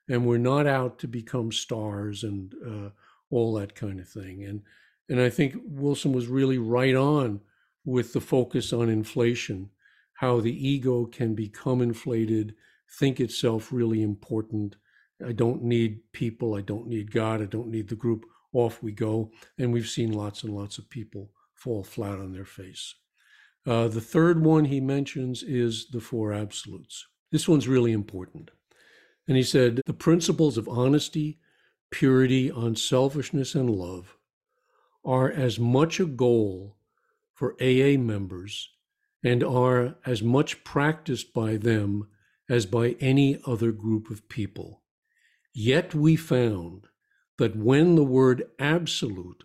And 0.08 0.26
we're 0.26 0.38
not 0.38 0.66
out 0.66 0.98
to 0.98 1.08
become 1.08 1.50
stars 1.50 2.24
and 2.24 2.54
uh, 2.66 2.90
all 3.30 3.54
that 3.54 3.74
kind 3.74 4.00
of 4.00 4.08
thing. 4.08 4.44
And, 4.44 4.62
and 5.08 5.20
I 5.20 5.28
think 5.28 5.56
Wilson 5.64 6.12
was 6.12 6.28
really 6.28 6.58
right 6.58 6.94
on 6.94 7.40
with 7.84 8.12
the 8.12 8.20
focus 8.20 8.72
on 8.72 8.88
inflation, 8.88 9.70
how 10.14 10.40
the 10.40 10.68
ego 10.68 11.04
can 11.04 11.34
become 11.34 11.82
inflated, 11.82 12.54
think 12.98 13.20
itself 13.20 13.72
really 13.72 14.02
important. 14.02 14.76
I 15.24 15.32
don't 15.32 15.62
need 15.62 16.00
people. 16.12 16.54
I 16.54 16.62
don't 16.62 16.86
need 16.86 17.12
God. 17.12 17.42
I 17.42 17.46
don't 17.46 17.68
need 17.68 17.88
the 17.88 17.94
group. 17.94 18.24
Off 18.52 18.82
we 18.82 18.92
go. 18.92 19.32
And 19.58 19.72
we've 19.72 19.88
seen 19.88 20.12
lots 20.12 20.44
and 20.44 20.54
lots 20.54 20.78
of 20.78 20.88
people 20.88 21.32
fall 21.54 21.82
flat 21.82 22.18
on 22.18 22.32
their 22.32 22.44
face. 22.44 22.94
Uh, 23.66 23.88
the 23.88 24.00
third 24.00 24.44
one 24.44 24.66
he 24.66 24.80
mentions 24.80 25.42
is 25.42 25.88
the 25.90 26.00
four 26.00 26.32
absolutes. 26.32 27.06
This 27.32 27.48
one's 27.48 27.66
really 27.66 27.92
important. 27.92 28.50
And 29.26 29.36
he 29.36 29.42
said 29.42 29.80
the 29.86 29.94
principles 29.94 30.56
of 30.56 30.68
honesty, 30.68 31.40
purity, 31.90 32.48
unselfishness, 32.48 33.54
and 33.54 33.70
love 33.70 34.13
are 35.04 35.30
as 35.30 35.58
much 35.58 36.00
a 36.00 36.06
goal 36.06 36.76
for 37.32 37.54
AA 37.60 37.98
members 37.98 38.70
and 39.22 39.42
are 39.42 39.96
as 40.04 40.22
much 40.22 40.64
practiced 40.64 41.32
by 41.32 41.56
them 41.56 42.08
as 42.48 42.66
by 42.66 42.90
any 43.00 43.40
other 43.46 43.72
group 43.72 44.10
of 44.10 44.28
people. 44.28 44.82
Yet 45.52 45.94
we 45.94 46.16
found 46.16 46.86
that 47.38 47.56
when 47.56 47.94
the 47.94 48.04
word 48.04 48.44
absolute 48.58 49.44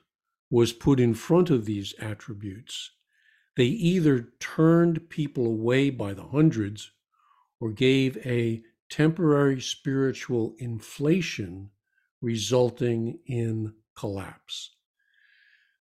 was 0.50 0.74
put 0.74 1.00
in 1.00 1.14
front 1.14 1.50
of 1.50 1.66
these 1.66 1.94
attributes, 2.00 2.92
they 3.56 3.66
either 3.66 4.30
turned 4.40 5.10
people 5.10 5.46
away 5.46 5.90
by 5.90 6.14
the 6.14 6.28
hundreds 6.28 6.92
or 7.60 7.72
gave 7.72 8.18
a 8.26 8.64
temporary 8.90 9.62
spiritual 9.62 10.56
inflation 10.58 11.70
resulting 12.22 13.20
in 13.26 13.74
collapse. 13.96 14.72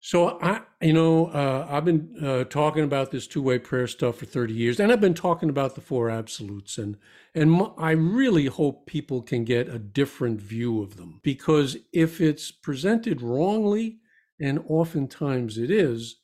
So 0.03 0.39
I, 0.41 0.62
you 0.81 0.93
know, 0.93 1.27
uh, 1.27 1.67
I've 1.70 1.86
been 1.86 2.15
uh, 2.24 2.43
talking 2.46 2.84
about 2.84 3.12
this 3.12 3.27
two-way 3.27 3.60
prayer 3.60 3.86
stuff 3.86 4.17
for 4.17 4.25
30 4.25 4.51
years, 4.53 4.79
and 4.79 4.91
I've 4.91 5.00
been 5.00 5.13
talking 5.13 5.48
about 5.50 5.75
the 5.75 5.81
four 5.81 6.10
absolutes, 6.10 6.79
and 6.79 6.98
and 7.36 7.62
I 7.77 7.91
really 7.91 8.48
hope 8.48 8.88
people 8.88 9.22
can 9.22 9.43
get 9.46 9.70
a 9.70 9.77
different 9.77 10.41
view 10.41 10.81
of 10.81 10.98
them 10.98 11.20
because 11.24 11.77
if 11.93 12.20
it's 12.20 12.50
presented 12.50 13.22
wrongly, 13.22 14.00
and 14.39 14.63
oftentimes 14.67 15.60
it 15.60 15.70
is, 15.70 16.15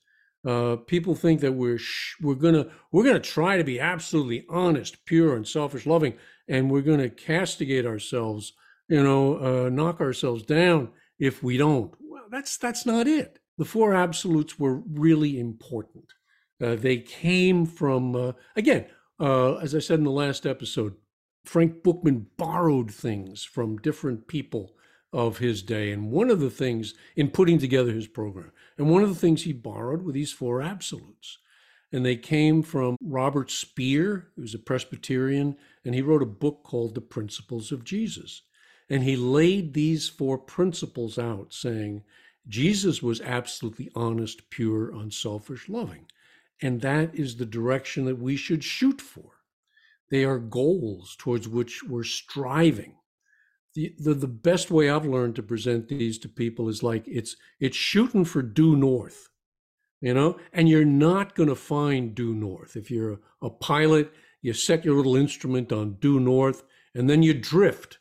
uh, 0.44 0.78
people 0.78 1.14
think 1.14 1.40
that 1.42 1.54
we're 1.54 1.78
sh- 1.78 2.16
we're 2.20 2.34
gonna 2.34 2.66
we're 2.92 3.04
gonna 3.04 3.20
try 3.20 3.58
to 3.58 3.64
be 3.64 3.80
absolutely 3.80 4.44
honest, 4.50 5.06
pure, 5.06 5.36
and 5.36 5.48
selfish 5.48 5.86
loving, 5.86 6.16
and 6.48 6.72
we're 6.72 6.82
gonna 6.82 7.10
castigate 7.12 7.86
ourselves, 7.86 8.54
you 8.90 9.04
know, 9.04 9.38
uh, 9.38 9.70
knock 9.70 10.02
ourselves 10.02 10.42
down 10.42 10.90
if 11.20 11.44
we 11.44 11.58
don't. 11.58 11.94
Well, 12.02 12.26
that's 12.32 12.58
that's 12.58 12.84
not 12.84 13.06
it 13.08 13.38
the 13.58 13.66
four 13.66 13.94
absolutes 13.94 14.60
were 14.60 14.76
really 14.76 15.40
important. 15.40 16.14
Uh, 16.62 16.76
they 16.76 16.98
came 16.98 17.66
from, 17.66 18.16
uh, 18.16 18.32
again, 18.56 18.86
uh, 19.20 19.56
as 19.56 19.76
I 19.76 19.80
said 19.80 20.00
in 20.00 20.06
the 20.06 20.12
last 20.12 20.46
episode, 20.46 20.96
Frank 21.46 21.84
Buchman 21.84 22.26
borrowed 22.38 22.92
things 22.92 23.44
from 23.44 23.78
different 23.78 24.28
people 24.28 24.74
of 25.14 25.38
his 25.38 25.64
day. 25.64 25.92
And 25.92 26.12
one 26.12 26.30
of 26.30 26.40
the 26.40 26.50
things 26.50 26.94
in 27.16 27.30
putting 27.30 27.58
together 27.58 27.94
his 27.94 28.08
program, 28.08 28.52
and 28.78 28.90
one 28.90 29.04
of 29.04 29.10
the 29.10 29.16
things 29.16 29.44
he 29.44 29.54
borrowed 29.54 30.02
were 30.04 30.12
these 30.12 30.34
four 30.34 30.62
absolutes. 30.62 31.40
And 31.92 32.06
they 32.06 32.18
came 32.18 32.64
from 32.64 32.98
Robert 33.02 33.50
Speer, 33.50 34.28
who's 34.36 34.54
a 34.54 34.60
Presbyterian, 34.60 35.56
and 35.86 35.96
he 35.96 36.02
wrote 36.02 36.22
a 36.22 36.26
book 36.26 36.64
called 36.64 36.96
The 36.96 37.02
Principles 37.02 37.72
of 37.72 37.86
Jesus. 37.86 38.42
And 38.90 39.04
he 39.04 39.16
laid 39.16 39.74
these 39.74 40.10
four 40.10 40.38
principles 40.38 41.18
out, 41.18 41.54
saying, 41.54 42.04
Jesus 42.48 43.04
was 43.04 43.22
absolutely 43.22 43.90
honest, 43.96 44.50
pure, 44.50 44.92
unselfish, 44.92 45.68
loving. 45.68 46.06
And 46.62 46.82
that 46.82 47.14
is 47.14 47.36
the 47.36 47.46
direction 47.46 48.06
that 48.06 48.20
we 48.20 48.36
should 48.36 48.64
shoot 48.64 49.02
for. 49.02 49.32
They 50.10 50.24
are 50.24 50.40
goals 50.40 51.16
towards 51.20 51.48
which 51.48 51.84
we're 51.84 52.04
striving. 52.04 52.96
The, 53.76 53.94
the, 54.00 54.14
the 54.14 54.28
best 54.28 54.72
way 54.72 54.90
I've 54.90 55.06
learned 55.06 55.36
to 55.36 55.44
present 55.44 55.88
these 55.90 56.18
to 56.20 56.30
people 56.30 56.70
is 56.70 56.82
like 56.82 57.08
it's 57.08 57.36
it's 57.60 57.78
shooting 57.78 58.26
for 58.26 58.42
due 58.42 58.76
north, 58.76 59.30
you 60.02 60.14
know, 60.14 60.40
and 60.52 60.68
you're 60.68 60.86
not 60.86 61.36
going 61.36 61.50
to 61.50 61.56
find 61.56 62.16
due 62.16 62.34
north. 62.34 62.76
If 62.76 62.90
you're 62.90 63.14
a, 63.14 63.20
a 63.44 63.50
pilot, 63.50 64.12
you 64.42 64.54
set 64.54 64.86
your 64.86 64.96
little 64.96 65.16
instrument 65.16 65.72
on 65.72 65.98
due 66.00 66.20
north 66.20 66.64
and 66.96 67.10
then 67.10 67.22
you 67.22 67.34
drift. 67.34 68.00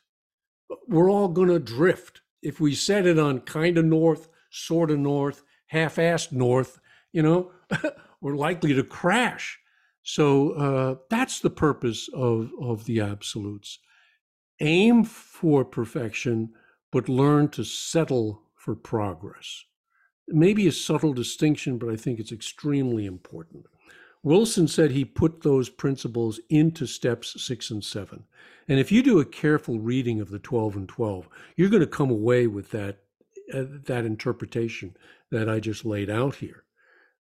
We're 0.87 1.11
all 1.11 1.27
going 1.27 1.49
to 1.49 1.59
drift. 1.59 2.21
If 2.41 2.59
we 2.59 2.73
set 2.73 3.05
it 3.05 3.19
on 3.19 3.41
kind 3.41 3.77
of 3.77 3.85
north, 3.85 4.29
sort 4.65 4.91
of 4.91 4.99
north, 4.99 5.43
half 5.67 5.95
assed 5.95 6.31
north, 6.31 6.79
you 7.11 7.21
know, 7.21 7.51
we're 8.21 8.35
likely 8.35 8.73
to 8.73 8.83
crash. 8.83 9.59
So 10.03 10.51
uh, 10.51 10.95
that's 11.09 11.39
the 11.39 11.49
purpose 11.49 12.09
of, 12.13 12.51
of 12.61 12.85
the 12.85 13.01
absolutes. 13.01 13.79
Aim 14.61 15.03
for 15.03 15.65
perfection, 15.65 16.53
but 16.91 17.09
learn 17.09 17.49
to 17.49 17.63
settle 17.63 18.43
for 18.55 18.75
progress. 18.75 19.65
Maybe 20.27 20.67
a 20.67 20.71
subtle 20.71 21.13
distinction, 21.13 21.77
but 21.77 21.89
I 21.89 21.95
think 21.95 22.19
it's 22.19 22.31
extremely 22.31 23.05
important. 23.05 23.65
Wilson 24.23 24.67
said 24.67 24.91
he 24.91 25.05
put 25.05 25.41
those 25.41 25.69
principles 25.69 26.39
into 26.49 26.85
steps 26.85 27.41
six 27.41 27.69
and 27.71 27.83
seven. 27.83 28.23
And 28.67 28.79
if 28.79 28.91
you 28.91 29.01
do 29.01 29.19
a 29.19 29.25
careful 29.25 29.79
reading 29.79 30.19
of 30.19 30.29
the 30.29 30.39
12 30.39 30.75
and 30.75 30.89
12, 30.89 31.29
you're 31.55 31.69
going 31.69 31.81
to 31.81 31.87
come 31.87 32.09
away 32.09 32.47
with 32.47 32.71
that 32.71 32.99
uh, 33.53 33.63
that 33.85 34.05
interpretation 34.05 34.95
that 35.31 35.49
I 35.49 35.59
just 35.59 35.85
laid 35.85 36.09
out 36.09 36.35
here. 36.35 36.63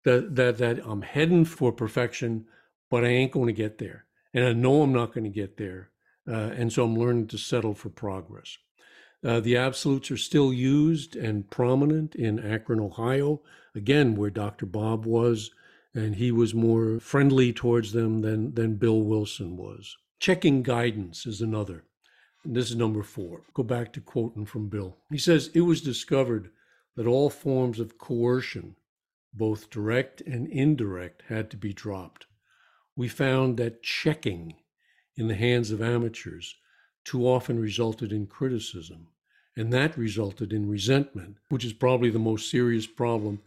That 0.03 0.35
that 0.35 0.57
that 0.59 0.79
I'm 0.85 1.01
heading 1.01 1.45
for 1.45 1.71
perfection, 1.71 2.45
but 2.89 3.03
I 3.03 3.07
ain't 3.07 3.31
going 3.31 3.47
to 3.47 3.53
get 3.53 3.77
there, 3.77 4.05
and 4.33 4.45
I 4.45 4.53
know 4.53 4.81
I'm 4.81 4.93
not 4.93 5.13
going 5.13 5.23
to 5.23 5.29
get 5.29 5.57
there, 5.57 5.89
uh, 6.27 6.51
and 6.55 6.71
so 6.71 6.83
I'm 6.83 6.95
learning 6.95 7.27
to 7.27 7.37
settle 7.37 7.73
for 7.73 7.89
progress. 7.89 8.57
Uh, 9.25 9.39
the 9.39 9.57
absolutes 9.57 10.11
are 10.11 10.17
still 10.17 10.53
used 10.53 11.15
and 11.15 11.49
prominent 11.49 12.13
in 12.13 12.37
Akron, 12.37 12.79
Ohio, 12.79 13.41
again, 13.73 14.15
where 14.15 14.29
Dr. 14.29 14.67
Bob 14.67 15.05
was, 15.05 15.49
and 15.95 16.15
he 16.15 16.31
was 16.31 16.53
more 16.53 16.99
friendly 16.99 17.51
towards 17.51 17.91
them 17.91 18.21
than, 18.21 18.53
than 18.53 18.75
Bill 18.75 19.01
Wilson 19.01 19.57
was. 19.57 19.97
Checking 20.19 20.61
guidance 20.61 21.25
is 21.25 21.41
another. 21.41 21.85
This 22.47 22.69
is 22.69 22.75
number 22.75 23.01
four. 23.01 23.41
Go 23.55 23.63
back 23.63 23.91
to 23.93 24.01
quoting 24.01 24.45
from 24.45 24.69
Bill. 24.69 24.97
He 25.09 25.17
says, 25.17 25.49
It 25.55 25.61
was 25.61 25.81
discovered 25.81 26.51
that 26.95 27.07
all 27.07 27.31
forms 27.31 27.79
of 27.79 27.97
coercion, 27.97 28.75
both 29.33 29.71
direct 29.71 30.21
and 30.21 30.47
indirect, 30.47 31.23
had 31.27 31.49
to 31.51 31.57
be 31.57 31.73
dropped. 31.73 32.27
We 32.95 33.07
found 33.07 33.57
that 33.57 33.81
checking 33.81 34.55
in 35.15 35.27
the 35.27 35.35
hands 35.35 35.71
of 35.71 35.81
amateurs 35.81 36.55
too 37.03 37.27
often 37.27 37.59
resulted 37.59 38.13
in 38.13 38.27
criticism, 38.27 39.07
and 39.57 39.73
that 39.73 39.97
resulted 39.97 40.53
in 40.53 40.69
resentment, 40.69 41.37
which 41.49 41.65
is 41.65 41.73
probably 41.73 42.11
the 42.11 42.19
most 42.19 42.51
serious 42.51 42.85
problem 42.85 43.41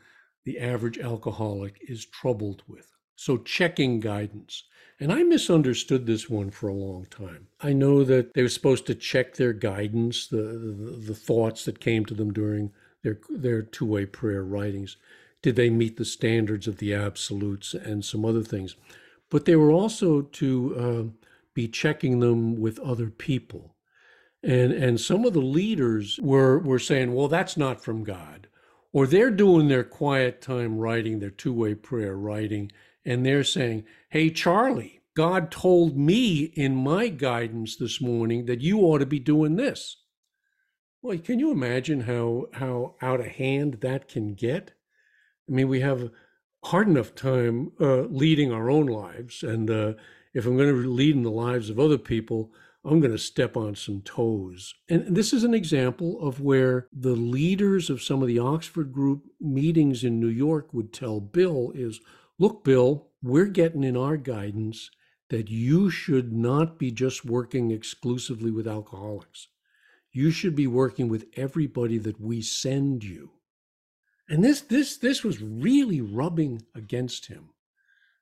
the 0.45 0.59
average 0.59 0.99
alcoholic 0.99 1.79
is 1.87 2.05
troubled 2.05 2.65
with. 2.67 2.98
So, 3.21 3.37
checking 3.37 3.99
guidance. 3.99 4.63
And 5.01 5.13
I 5.13 5.25
misunderstood 5.25 6.07
this 6.07 6.31
one 6.31 6.51
for 6.51 6.69
a 6.69 6.73
long 6.75 7.07
time. 7.07 7.49
I 7.61 7.73
know 7.73 8.05
that 8.05 8.35
they 8.35 8.43
were 8.43 8.49
supposed 8.49 8.87
to 8.87 8.95
check 8.95 9.35
their 9.35 9.53
guidance, 9.53 10.29
the, 10.29 10.37
the, 10.37 11.03
the 11.09 11.15
thoughts 11.17 11.65
that 11.65 11.81
came 11.81 12.05
to 12.05 12.15
them 12.15 12.33
during 12.33 12.71
their, 13.03 13.19
their 13.29 13.63
two 13.63 13.87
way 13.87 14.07
prayer 14.07 14.45
writings. 14.45 14.97
Did 15.43 15.57
they 15.57 15.69
meet 15.69 15.97
the 15.97 16.05
standards 16.05 16.69
of 16.69 16.77
the 16.77 16.95
absolutes 16.95 17.75
and 17.75 18.05
some 18.05 18.25
other 18.25 18.45
things? 18.45 18.77
But 19.31 19.47
they 19.47 19.57
were 19.57 19.73
also 19.73 20.23
to 20.23 20.77
uh, 20.79 21.25
be 21.55 21.67
checking 21.67 22.21
them 22.21 22.55
with 22.61 22.79
other 22.79 23.11
people. 23.11 23.75
And 24.45 24.71
and 24.71 25.01
some 25.01 25.25
of 25.25 25.33
the 25.33 25.41
leaders 25.41 26.21
were 26.23 26.61
were 26.61 26.79
saying, 26.79 27.13
well, 27.13 27.27
that's 27.27 27.57
not 27.57 27.83
from 27.83 28.05
God. 28.05 28.47
Or 28.93 29.09
they're 29.09 29.33
doing 29.33 29.67
their 29.67 29.83
quiet 29.83 30.41
time 30.41 30.79
writing, 30.79 31.19
their 31.19 31.31
two-way 31.31 31.75
prayer 31.75 32.17
writing, 32.17 32.71
and 33.09 33.25
they're 33.25 33.43
saying, 33.43 33.85
Hey 34.11 34.29
Charlie, 34.31 35.01
God 35.17 35.51
told 35.51 35.97
me 35.97 36.43
in 36.55 36.77
my 36.77 37.09
guidance 37.09 37.75
this 37.75 38.01
morning 38.01 38.45
that 38.45 38.61
you 38.61 38.81
ought 38.81 38.99
to 38.99 39.07
be 39.07 39.19
doing 39.19 39.57
this. 39.57 39.97
Well, 41.01 41.17
can 41.19 41.39
you 41.39 41.51
imagine 41.51 42.03
how 42.03 42.47
how 42.53 42.97
out 43.01 43.21
of 43.21 43.27
hand 43.27 43.79
that 43.81 44.09
can 44.09 44.35
get? 44.35 44.73
I 45.49 45.53
mean, 45.53 45.69
we 45.69 45.81
have 45.81 46.11
hard 46.65 46.87
enough 46.87 47.15
time 47.15 47.73
uh, 47.81 48.03
leading 48.03 48.53
our 48.53 48.69
own 48.69 48.87
lives, 48.87 49.43
and 49.43 49.71
uh, 49.71 49.95
if 50.35 50.45
I'm 50.45 50.59
going 50.59 50.69
to 50.75 50.89
lead 50.89 51.17
in 51.17 51.23
the 51.23 51.31
lives 51.31 51.71
of 51.71 51.81
other 51.81 51.99
people, 51.99 52.53
I'm 52.85 53.01
going 53.01 53.13
to 53.13 53.19
step 53.19 53.57
on 53.57 53.75
some 53.75 54.03
toes. 54.03 54.75
And 54.89 55.17
this 55.17 55.33
is 55.33 55.45
an 55.45 55.55
example 55.55 56.21
of 56.21 56.41
where 56.41 56.89
the 56.93 57.17
leaders 57.17 57.89
of 57.91 58.03
some 58.03 58.23
of 58.23 58.29
the 58.29 58.39
Oxford 58.39 58.93
group 58.93 59.25
meetings 59.41 60.05
in 60.05 60.21
New 60.21 60.29
York 60.29 60.75
would 60.75 60.93
tell 60.93 61.21
Bill 61.21 61.73
is, 61.75 62.01
look, 62.39 62.65
Bill, 62.65 63.09
we're 63.23 63.47
getting 63.47 63.85
in 63.85 63.97
our 63.97 64.17
guidance 64.17 64.91
that 65.31 65.51
you 65.51 65.91
should 65.91 66.33
not 66.33 66.79
be 66.79 66.91
just 66.91 67.25
working 67.25 67.71
exclusively 67.71 68.51
with 68.51 68.67
alcoholics. 68.67 69.49
You 70.13 70.31
should 70.31 70.57
be 70.57 70.67
working 70.67 71.09
with 71.09 71.27
everybody 71.37 71.99
that 71.99 72.21
we 72.21 72.41
send 72.41 73.05
you. 73.05 73.33
And 74.29 74.45
this 74.45 74.61
this 74.61 74.97
this 74.97 75.23
was 75.23 75.41
really 75.41 76.01
rubbing 76.01 76.63
against 76.75 77.27
him. 77.27 77.51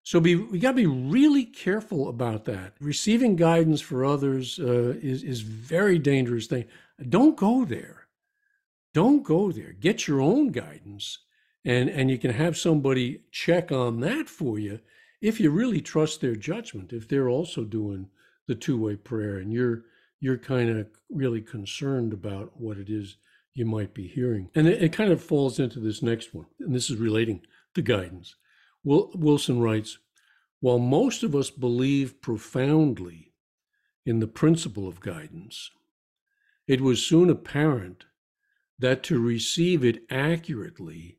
So 0.02 0.20
be, 0.20 0.36
we 0.36 0.60
got 0.60 0.70
to 0.70 0.76
be 0.76 0.86
really 0.86 1.44
careful 1.44 2.08
about 2.08 2.44
that. 2.44 2.74
Receiving 2.80 3.34
guidance 3.34 3.80
for 3.80 4.04
others 4.04 4.58
uh, 4.58 4.94
is 5.02 5.24
is 5.24 5.40
very 5.40 5.98
dangerous 5.98 6.46
thing. 6.46 6.66
Don't 7.08 7.36
go 7.36 7.64
there. 7.64 8.06
Don't 8.94 9.24
go 9.24 9.50
there. 9.50 9.72
Get 9.72 10.06
your 10.06 10.20
own 10.20 10.48
guidance, 10.52 11.18
and 11.66 11.90
and 11.90 12.10
you 12.10 12.16
can 12.16 12.30
have 12.30 12.56
somebody 12.56 13.22
check 13.30 13.70
on 13.70 14.00
that 14.00 14.28
for 14.28 14.58
you 14.58 14.80
if 15.20 15.40
you 15.40 15.50
really 15.50 15.80
trust 15.80 16.20
their 16.20 16.36
judgment. 16.36 16.92
If 16.92 17.08
they're 17.08 17.28
also 17.28 17.64
doing 17.64 18.08
the 18.46 18.54
two 18.54 18.78
way 18.78 18.96
prayer, 18.96 19.36
and 19.36 19.52
you're 19.52 19.82
you're 20.20 20.38
kind 20.38 20.70
of 20.70 20.86
really 21.10 21.42
concerned 21.42 22.12
about 22.14 22.58
what 22.58 22.78
it 22.78 22.88
is 22.88 23.16
you 23.52 23.66
might 23.66 23.92
be 23.92 24.06
hearing, 24.06 24.48
and 24.54 24.66
it, 24.66 24.82
it 24.82 24.92
kind 24.92 25.12
of 25.12 25.22
falls 25.22 25.58
into 25.58 25.80
this 25.80 26.02
next 26.02 26.32
one, 26.32 26.46
and 26.60 26.74
this 26.74 26.88
is 26.88 26.96
relating 26.96 27.42
to 27.74 27.82
guidance. 27.82 28.36
Wilson 28.84 29.60
writes 29.60 29.98
While 30.60 30.78
most 30.78 31.24
of 31.24 31.34
us 31.34 31.50
believe 31.50 32.22
profoundly 32.22 33.32
in 34.04 34.20
the 34.20 34.28
principle 34.28 34.86
of 34.86 35.00
guidance, 35.00 35.72
it 36.68 36.80
was 36.80 37.04
soon 37.04 37.28
apparent 37.28 38.04
that 38.78 39.02
to 39.04 39.18
receive 39.18 39.84
it 39.84 40.04
accurately, 40.10 41.18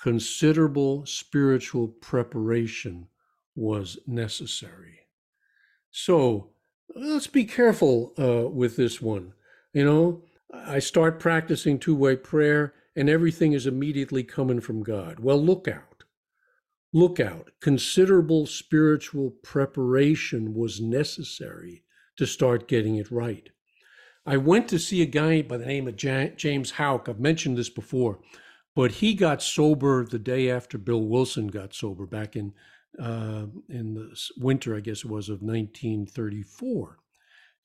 considerable 0.00 1.04
spiritual 1.06 1.88
preparation 1.88 3.08
was 3.54 3.98
necessary. 4.06 5.00
So 5.90 6.50
let's 6.94 7.26
be 7.26 7.44
careful 7.44 8.12
uh, 8.18 8.48
with 8.48 8.76
this 8.76 9.00
one. 9.02 9.32
You 9.72 9.84
know, 9.84 10.22
I 10.52 10.78
start 10.78 11.20
practicing 11.20 11.78
two 11.78 11.96
way 11.96 12.16
prayer 12.16 12.74
and 12.96 13.08
everything 13.08 13.52
is 13.52 13.66
immediately 13.66 14.24
coming 14.24 14.60
from 14.60 14.82
God. 14.82 15.20
Well, 15.20 15.42
look 15.42 15.68
out. 15.68 16.04
Look 16.92 17.20
out, 17.20 17.50
considerable 17.60 18.46
spiritual 18.46 19.30
preparation 19.42 20.54
was 20.54 20.80
necessary 20.80 21.82
to 22.16 22.26
start 22.26 22.66
getting 22.66 22.96
it 22.96 23.10
right. 23.10 23.50
I 24.24 24.38
went 24.38 24.68
to 24.68 24.78
see 24.78 25.02
a 25.02 25.06
guy 25.06 25.42
by 25.42 25.58
the 25.58 25.66
name 25.66 25.86
of 25.86 25.96
James 25.96 26.72
Houck. 26.72 27.08
I've 27.08 27.20
mentioned 27.20 27.58
this 27.58 27.68
before, 27.68 28.20
but 28.78 28.92
he 28.92 29.12
got 29.12 29.42
sober 29.42 30.04
the 30.04 30.20
day 30.20 30.48
after 30.48 30.78
Bill 30.78 31.02
Wilson 31.02 31.48
got 31.48 31.74
sober 31.74 32.06
back 32.06 32.36
in 32.36 32.54
uh, 32.96 33.46
in 33.68 33.94
the 33.94 34.16
winter, 34.36 34.76
I 34.76 34.78
guess 34.78 34.98
it 34.98 35.10
was, 35.10 35.28
of 35.28 35.42
1934, 35.42 36.96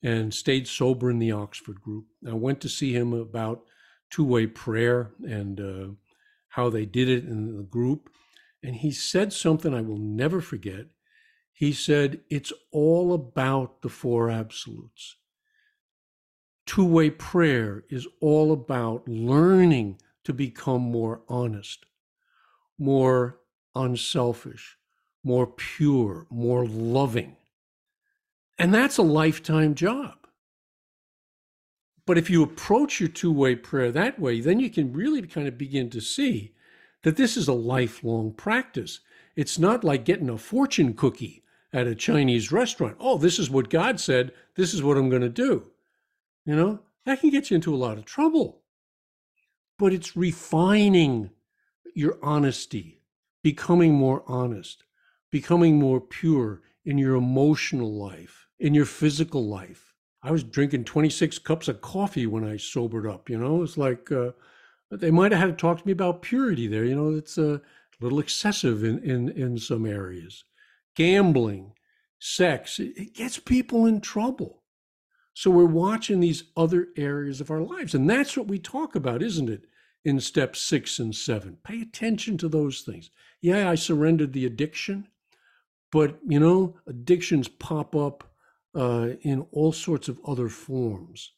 and 0.02 0.34
stayed 0.34 0.66
sober 0.66 1.12
in 1.12 1.20
the 1.20 1.30
Oxford 1.30 1.80
group. 1.80 2.06
I 2.28 2.32
went 2.32 2.60
to 2.62 2.68
see 2.68 2.92
him 2.92 3.12
about 3.12 3.62
two 4.10 4.24
way 4.24 4.48
prayer 4.48 5.12
and 5.22 5.60
uh, 5.60 5.86
how 6.48 6.68
they 6.68 6.84
did 6.84 7.08
it 7.08 7.26
in 7.26 7.58
the 7.58 7.62
group. 7.62 8.10
And 8.64 8.74
he 8.74 8.90
said 8.90 9.32
something 9.32 9.72
I 9.72 9.82
will 9.82 9.98
never 9.98 10.40
forget. 10.40 10.86
He 11.52 11.72
said, 11.72 12.22
It's 12.28 12.52
all 12.72 13.14
about 13.14 13.82
the 13.82 13.88
four 13.88 14.30
absolutes. 14.30 15.14
Two 16.66 16.84
way 16.84 17.10
prayer 17.10 17.84
is 17.88 18.08
all 18.20 18.50
about 18.50 19.06
learning 19.06 20.00
to 20.24 20.32
become 20.32 20.82
more 20.82 21.22
honest, 21.28 21.86
more 22.78 23.40
unselfish, 23.74 24.76
more 25.22 25.46
pure, 25.46 26.26
more 26.30 26.66
loving. 26.66 27.36
And 28.58 28.72
that's 28.72 28.98
a 28.98 29.02
lifetime 29.02 29.74
job. 29.74 30.14
But 32.06 32.18
if 32.18 32.28
you 32.28 32.42
approach 32.42 33.00
your 33.00 33.08
two 33.08 33.32
way 33.32 33.56
prayer 33.56 33.90
that 33.92 34.18
way, 34.18 34.40
then 34.40 34.60
you 34.60 34.70
can 34.70 34.92
really 34.92 35.22
kind 35.22 35.48
of 35.48 35.56
begin 35.56 35.88
to 35.90 36.00
see 36.00 36.54
that 37.02 37.16
this 37.16 37.36
is 37.36 37.48
a 37.48 37.54
lifelong 37.54 38.32
practice. 38.32 39.00
It's 39.36 39.58
not 39.58 39.84
like 39.84 40.04
getting 40.04 40.28
a 40.28 40.38
fortune 40.38 40.94
cookie 40.94 41.42
at 41.72 41.86
a 41.86 41.94
Chinese 41.94 42.52
restaurant. 42.52 42.96
Oh, 43.00 43.18
this 43.18 43.38
is 43.38 43.50
what 43.50 43.70
God 43.70 43.98
said. 43.98 44.32
This 44.54 44.74
is 44.74 44.82
what 44.82 44.96
I'm 44.96 45.08
going 45.08 45.22
to 45.22 45.28
do. 45.28 45.70
You 46.46 46.54
know, 46.54 46.80
that 47.06 47.20
can 47.20 47.30
get 47.30 47.50
you 47.50 47.56
into 47.56 47.74
a 47.74 47.76
lot 47.76 47.98
of 47.98 48.04
trouble. 48.04 48.60
But 49.78 49.92
it's 49.92 50.16
refining 50.16 51.30
your 51.94 52.18
honesty, 52.22 53.02
becoming 53.42 53.94
more 53.94 54.22
honest, 54.26 54.84
becoming 55.30 55.78
more 55.78 56.00
pure 56.00 56.62
in 56.84 56.98
your 56.98 57.16
emotional 57.16 57.92
life, 57.92 58.46
in 58.58 58.74
your 58.74 58.84
physical 58.84 59.46
life. 59.46 59.94
I 60.22 60.30
was 60.30 60.44
drinking 60.44 60.84
26 60.84 61.38
cups 61.40 61.68
of 61.68 61.80
coffee 61.80 62.26
when 62.26 62.44
I 62.44 62.56
sobered 62.56 63.06
up, 63.06 63.28
you 63.28 63.38
know, 63.38 63.62
it's 63.62 63.76
like, 63.76 64.10
uh, 64.10 64.32
they 64.90 65.10
might 65.10 65.32
have 65.32 65.40
had 65.40 65.58
to 65.58 65.60
talk 65.60 65.78
to 65.80 65.86
me 65.86 65.92
about 65.92 66.22
purity 66.22 66.66
there. 66.66 66.84
You 66.84 66.94
know, 66.94 67.14
it's 67.14 67.38
a 67.38 67.60
little 68.00 68.20
excessive 68.20 68.84
in, 68.84 68.98
in, 69.00 69.28
in 69.30 69.58
some 69.58 69.86
areas. 69.86 70.44
Gambling, 70.94 71.72
sex, 72.18 72.78
it 72.78 73.14
gets 73.14 73.38
people 73.38 73.86
in 73.86 74.00
trouble. 74.00 74.62
So 75.34 75.50
we're 75.50 75.64
watching 75.64 76.20
these 76.20 76.44
other 76.56 76.88
areas 76.96 77.40
of 77.40 77.50
our 77.50 77.60
lives. 77.60 77.94
And 77.94 78.08
that's 78.08 78.36
what 78.36 78.46
we 78.46 78.58
talk 78.58 78.94
about, 78.94 79.22
isn't 79.22 79.50
it? 79.50 79.66
In 80.04 80.20
step 80.20 80.54
six 80.54 80.98
and 81.00 81.14
seven. 81.14 81.58
Pay 81.64 81.82
attention 81.82 82.38
to 82.38 82.48
those 82.48 82.82
things. 82.82 83.10
Yeah, 83.40 83.68
I 83.68 83.74
surrendered 83.74 84.32
the 84.32 84.46
addiction, 84.46 85.08
but 85.90 86.18
you 86.26 86.38
know, 86.38 86.78
addictions 86.86 87.48
pop 87.48 87.96
up 87.96 88.32
uh, 88.74 89.10
in 89.22 89.46
all 89.50 89.72
sorts 89.72 90.08
of 90.08 90.20
other 90.24 90.48
forms. 90.48 91.32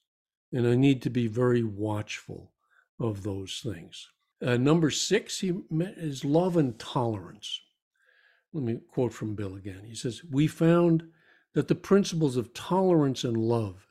And 0.53 0.67
I 0.67 0.75
need 0.75 1.01
to 1.03 1.11
be 1.11 1.27
very 1.27 1.63
watchful 1.63 2.53
of 3.01 3.23
those 3.23 3.61
things. 3.65 4.09
Uh, 4.45 4.57
number 4.57 4.91
six 4.91 5.41
he 5.41 5.53
is 5.71 6.25
love 6.25 6.57
and 6.57 6.79
tolerance. 6.79 7.61
Let 8.53 8.65
me 8.65 8.79
quote 8.89 9.13
from 9.13 9.35
Bill 9.35 9.55
again. 9.55 9.83
He 9.85 9.95
says, 9.95 10.23
We 10.31 10.47
found 10.47 11.05
that 11.55 11.69
the 11.69 11.75
principles 11.75 12.37
of 12.37 12.53
tolerance 12.53 13.25
and 13.25 13.37
love 13.37 13.86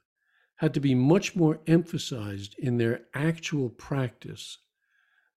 had 0.57 0.73
to 0.73 0.79
be 0.79 0.95
much 0.95 1.35
more 1.35 1.59
emphasized 1.67 2.55
in 2.57 2.77
their 2.77 3.01
actual 3.13 3.69
practice 3.69 4.57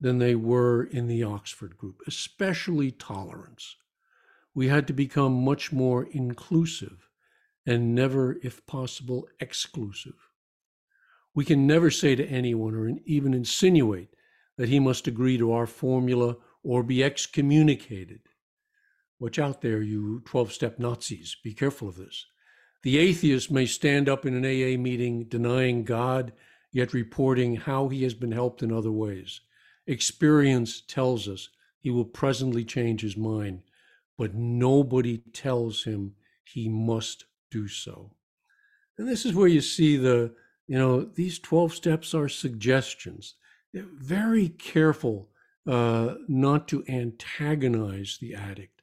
than 0.01 0.19
they 0.19 0.35
were 0.35 0.85
in 0.85 1.09
the 1.09 1.23
Oxford 1.23 1.77
group, 1.77 2.01
especially 2.07 2.93
tolerance. 2.93 3.77
We 4.55 4.69
had 4.69 4.87
to 4.87 4.93
become 4.93 5.45
much 5.45 5.73
more 5.73 6.05
inclusive 6.05 7.09
and 7.67 7.95
never, 7.95 8.39
if 8.43 8.65
possible, 8.67 9.29
exclusive. 9.41 10.31
We 11.35 11.45
can 11.45 11.67
never 11.67 11.91
say 11.91 12.17
to 12.17 12.27
anyone 12.27 12.75
or 12.75 12.91
even 13.05 13.35
insinuate 13.35 14.15
that 14.57 14.69
he 14.69 14.81
must 14.81 15.07
agree 15.07 15.37
to 15.39 15.53
our 15.53 15.67
formula 15.67 16.37
or 16.63 16.83
be 16.83 17.05
excommunicated. 17.05 18.21
Watch 19.21 19.39
out 19.39 19.63
there, 19.63 19.83
you 19.83 20.21
12 20.25 20.53
step 20.53 20.79
Nazis. 20.79 21.37
Be 21.43 21.55
careful 21.55 21.89
of 21.89 21.97
this. 21.97 22.27
The 22.83 22.99
atheist 22.99 23.51
may 23.51 23.67
stand 23.67 24.09
up 24.09 24.25
in 24.25 24.35
an 24.35 24.45
AA 24.45 24.81
meeting 24.81 25.25
denying 25.25 25.85
God, 25.85 26.33
yet 26.71 26.95
reporting 26.95 27.57
how 27.57 27.89
he 27.89 28.05
has 28.05 28.15
been 28.15 28.33
helped 28.33 28.63
in 28.63 28.73
other 28.73 28.93
ways. 28.93 29.41
Experience 29.87 30.81
tells 30.81 31.29
us 31.29 31.49
he 31.81 31.91
will 31.91 32.05
presently 32.05 32.65
change 32.65 33.01
his 33.01 33.17
mind, 33.17 33.63
but 34.17 34.35
nobody 34.35 35.19
tells 35.33 35.85
him 35.85 36.15
he 36.45 36.69
must 36.69 37.25
do 37.51 37.67
so. 37.67 38.13
And 38.97 39.09
this 39.09 39.25
is 39.25 39.35
where 39.35 39.49
you 39.49 39.61
see 39.61 39.97
the, 39.97 40.35
you 40.67 40.79
know, 40.79 41.03
these 41.03 41.39
12 41.39 41.75
steps 41.75 42.15
are 42.15 42.29
suggestions. 42.29 43.35
They're 43.73 43.87
very 43.93 44.49
careful 44.49 45.31
uh, 45.67 46.15
not 46.27 46.69
to 46.69 46.85
antagonize 46.89 48.19
the 48.21 48.35
addict 48.35 48.78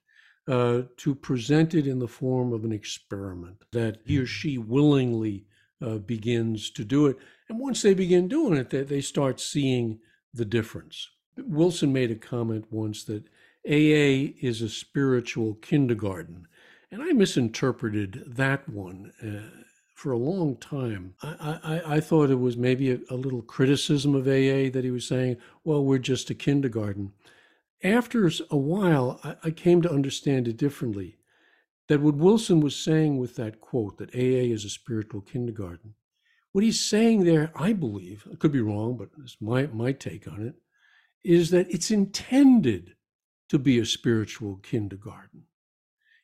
uh, 0.47 0.83
to 0.97 1.15
present 1.15 1.73
it 1.73 1.87
in 1.87 1.99
the 1.99 2.07
form 2.07 2.53
of 2.53 2.63
an 2.63 2.71
experiment 2.71 3.63
that 3.71 3.97
he 4.05 4.17
or 4.17 4.25
she 4.25 4.57
willingly 4.57 5.45
uh, 5.81 5.97
begins 5.97 6.69
to 6.71 6.83
do 6.83 7.07
it. 7.07 7.17
And 7.49 7.59
once 7.59 7.81
they 7.81 7.93
begin 7.93 8.27
doing 8.27 8.57
it, 8.57 8.69
they, 8.69 8.83
they 8.83 9.01
start 9.01 9.39
seeing 9.39 9.99
the 10.33 10.45
difference. 10.45 11.09
Wilson 11.37 11.91
made 11.91 12.11
a 12.11 12.15
comment 12.15 12.65
once 12.69 13.03
that 13.05 13.25
AA 13.67 14.33
is 14.41 14.61
a 14.61 14.69
spiritual 14.69 15.55
kindergarten. 15.55 16.47
And 16.91 17.01
I 17.01 17.11
misinterpreted 17.11 18.23
that 18.27 18.69
one 18.69 19.11
uh, 19.21 19.63
for 19.95 20.11
a 20.11 20.17
long 20.17 20.57
time. 20.57 21.15
I, 21.23 21.59
I, 21.63 21.95
I, 21.95 21.99
thought 21.99 22.29
it 22.29 22.39
was 22.39 22.57
maybe 22.57 22.91
a, 22.91 22.99
a 23.09 23.15
little 23.15 23.41
criticism 23.41 24.13
of 24.13 24.27
AA 24.27 24.69
that 24.69 24.81
he 24.83 24.91
was 24.91 25.07
saying, 25.07 25.37
well, 25.63 25.83
we're 25.83 25.97
just 25.97 26.29
a 26.29 26.35
kindergarten 26.35 27.11
after 27.83 28.29
a 28.49 28.57
while, 28.57 29.19
I, 29.23 29.35
I 29.45 29.51
came 29.51 29.81
to 29.81 29.91
understand 29.91 30.47
it 30.47 30.57
differently. 30.57 31.17
That 31.87 32.01
what 32.01 32.15
Wilson 32.15 32.61
was 32.61 32.75
saying 32.75 33.17
with 33.17 33.35
that 33.35 33.61
quote, 33.61 33.97
that 33.99 34.15
AA 34.15 34.51
is 34.53 34.65
a 34.65 34.69
spiritual 34.69 35.21
kindergarten, 35.21 35.93
what 36.51 36.63
he's 36.63 36.79
saying 36.79 37.25
there, 37.25 37.51
I 37.53 37.73
believe, 37.73 38.25
I 38.31 38.35
could 38.37 38.53
be 38.53 38.61
wrong, 38.61 38.95
but 38.95 39.09
it's 39.21 39.37
my, 39.41 39.67
my 39.67 39.91
take 39.91 40.27
on 40.27 40.41
it, 40.41 40.55
is 41.23 41.51
that 41.51 41.69
it's 41.69 41.91
intended 41.91 42.95
to 43.49 43.59
be 43.59 43.77
a 43.77 43.85
spiritual 43.85 44.57
kindergarten. 44.63 45.43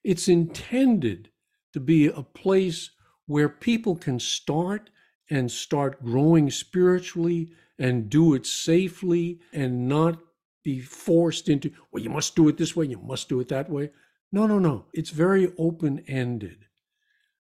It's 0.03 0.27
intended 0.27 1.29
to 1.73 1.79
be 1.79 2.07
a 2.07 2.23
place 2.23 2.91
where 3.27 3.49
people 3.49 3.95
can 3.95 4.19
start 4.19 4.89
and 5.29 5.51
start 5.51 6.03
growing 6.03 6.49
spiritually 6.49 7.51
and 7.77 8.09
do 8.09 8.33
it 8.33 8.45
safely 8.45 9.39
and 9.53 9.87
not 9.87 10.17
be 10.63 10.80
forced 10.80 11.50
into, 11.50 11.71
well, 11.91 12.04
you 12.04 12.10
must 12.10 12.36
do 12.36 12.47
it 12.47 12.58
this 12.58 12.76
way, 12.76 12.86
you 12.86 13.00
must 13.00 13.30
do 13.30 13.39
it 13.39 13.47
that 13.50 13.69
way. 13.69 13.91
No, 14.32 14.47
no, 14.47 14.60
no. 14.60 14.86
It's 14.93 15.10
very 15.10 15.52
open 15.58 16.04
ended. 16.08 16.65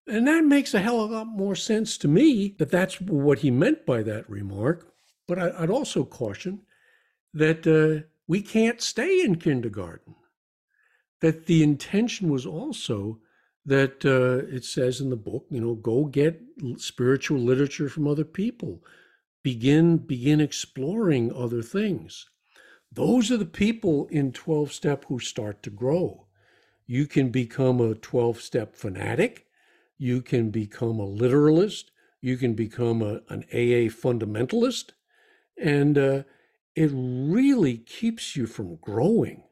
And 0.07 0.27
that 0.27 0.43
makes 0.43 0.73
a 0.73 0.79
hell 0.79 1.01
of 1.01 1.11
a 1.11 1.13
lot 1.13 1.27
more 1.27 1.55
sense 1.55 1.97
to 1.99 2.07
me 2.07 2.55
that 2.57 2.71
that's 2.71 2.99
what 2.99 3.39
he 3.39 3.51
meant 3.51 3.85
by 3.85 4.03
that 4.03 4.29
remark. 4.29 4.93
But 5.27 5.39
I, 5.39 5.61
would 5.61 5.69
also 5.69 6.03
caution 6.03 6.61
that 7.33 7.65
uh, 7.65 8.07
we 8.27 8.41
can't 8.41 8.81
stay 8.81 9.21
in 9.21 9.35
kindergarten. 9.35 10.15
That 11.21 11.45
the 11.45 11.61
intention 11.63 12.29
was 12.29 12.45
also 12.45 13.19
that 13.65 14.03
uh, 14.03 14.53
it 14.53 14.65
says 14.65 15.01
in 15.01 15.11
the 15.11 15.15
book, 15.15 15.45
you 15.49 15.61
know, 15.61 15.75
go 15.75 16.05
get 16.05 16.41
spiritual 16.77 17.39
literature 17.39 17.89
from 17.89 18.07
other 18.07 18.25
people, 18.25 18.83
begin 19.43 19.97
begin 19.97 20.41
exploring 20.41 21.31
other 21.33 21.61
things. 21.61 22.27
Those 22.91 23.31
are 23.31 23.37
the 23.37 23.45
people 23.45 24.07
in 24.07 24.33
12 24.33 24.73
step 24.73 25.05
who 25.07 25.19
start 25.19 25.63
to 25.63 25.69
grow. 25.69 26.27
You 26.85 27.07
can 27.07 27.29
become 27.29 27.79
a 27.79 27.95
12 27.95 28.41
step 28.41 28.75
fanatic. 28.75 29.47
You 29.97 30.21
can 30.21 30.49
become 30.49 30.99
a 30.99 31.05
literalist. 31.05 31.91
You 32.21 32.37
can 32.37 32.53
become 32.53 33.01
a, 33.01 33.21
an 33.29 33.45
AA 33.53 33.87
fundamentalist. 33.89 34.91
And 35.57 35.97
uh, 35.97 36.23
it 36.75 36.91
really 36.93 37.77
keeps 37.77 38.35
you 38.35 38.45
from 38.45 38.75
growing. 38.77 39.43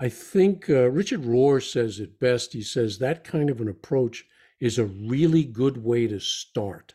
I 0.00 0.08
think 0.08 0.68
uh, 0.68 0.90
Richard 0.90 1.22
Rohr 1.22 1.62
says 1.62 2.00
it 2.00 2.18
best. 2.18 2.52
He 2.52 2.62
says 2.62 2.98
that 2.98 3.22
kind 3.22 3.50
of 3.50 3.60
an 3.60 3.68
approach 3.68 4.24
is 4.58 4.78
a 4.78 4.86
really 4.86 5.44
good 5.44 5.84
way 5.84 6.06
to 6.06 6.18
start. 6.18 6.94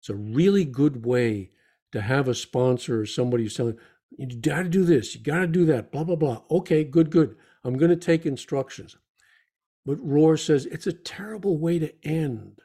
It's 0.00 0.10
a 0.10 0.14
really 0.14 0.64
good 0.64 1.04
way 1.04 1.50
to 1.92 2.00
have 2.00 2.28
a 2.28 2.34
sponsor 2.34 3.00
or 3.00 3.06
somebody 3.06 3.44
who's 3.44 3.56
telling, 3.56 3.78
you 4.18 4.40
got 4.40 4.62
to 4.62 4.68
do 4.68 4.84
this, 4.84 5.14
you 5.14 5.20
got 5.20 5.40
to 5.40 5.46
do 5.46 5.64
that, 5.66 5.90
blah, 5.90 6.04
blah, 6.04 6.16
blah. 6.16 6.42
Okay, 6.50 6.84
good, 6.84 7.10
good. 7.10 7.36
I'm 7.64 7.78
going 7.78 7.90
to 7.90 7.96
take 7.96 8.26
instructions. 8.26 8.96
But 9.86 9.98
Rohr 9.98 10.38
says 10.38 10.66
it's 10.66 10.86
a 10.86 10.92
terrible 10.92 11.58
way 11.58 11.78
to 11.78 11.92
end. 12.06 12.60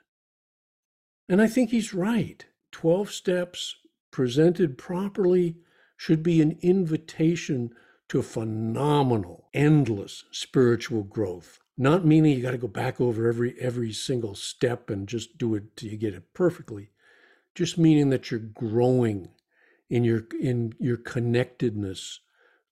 And 1.27 1.41
I 1.41 1.47
think 1.47 1.69
he's 1.69 1.93
right. 1.93 2.45
12 2.71 3.11
steps 3.11 3.75
presented 4.11 4.77
properly 4.77 5.57
should 5.97 6.23
be 6.23 6.41
an 6.41 6.57
invitation 6.61 7.71
to 8.09 8.21
phenomenal, 8.21 9.47
endless 9.53 10.23
spiritual 10.31 11.03
growth. 11.03 11.59
Not 11.77 12.05
meaning 12.05 12.35
you 12.35 12.41
got 12.41 12.51
to 12.51 12.57
go 12.57 12.67
back 12.67 12.99
over 12.99 13.27
every 13.27 13.55
every 13.59 13.93
single 13.93 14.35
step 14.35 14.89
and 14.89 15.07
just 15.07 15.37
do 15.37 15.55
it 15.55 15.77
till 15.77 15.89
you 15.89 15.97
get 15.97 16.13
it 16.13 16.33
perfectly. 16.33 16.89
Just 17.55 17.77
meaning 17.77 18.09
that 18.09 18.31
you're 18.31 18.39
growing 18.39 19.29
in 19.89 20.03
your 20.03 20.25
in 20.39 20.73
your 20.79 20.97
connectedness 20.97 22.19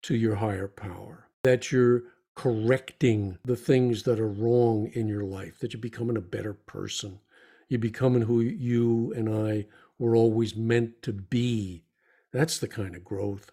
to 0.03 0.15
your 0.15 0.35
higher 0.35 0.67
power 0.67 1.27
that 1.43 1.71
you're 1.71 2.03
correcting 2.35 3.37
the 3.43 3.55
things 3.55 4.03
that 4.03 4.19
are 4.19 4.29
wrong 4.29 4.91
in 4.93 5.07
your 5.07 5.23
life 5.23 5.59
that 5.59 5.73
you're 5.73 5.81
becoming 5.81 6.15
a 6.15 6.21
better 6.21 6.53
person. 6.53 7.19
You're 7.67 7.79
becoming 7.79 8.21
who 8.21 8.41
you 8.41 9.11
and 9.15 9.27
I 9.27 9.65
were 9.97 10.15
always 10.15 10.55
meant 10.55 11.01
to 11.01 11.13
be. 11.13 11.83
That's 12.31 12.59
the 12.59 12.67
kind 12.67 12.95
of 12.95 13.03
growth. 13.03 13.49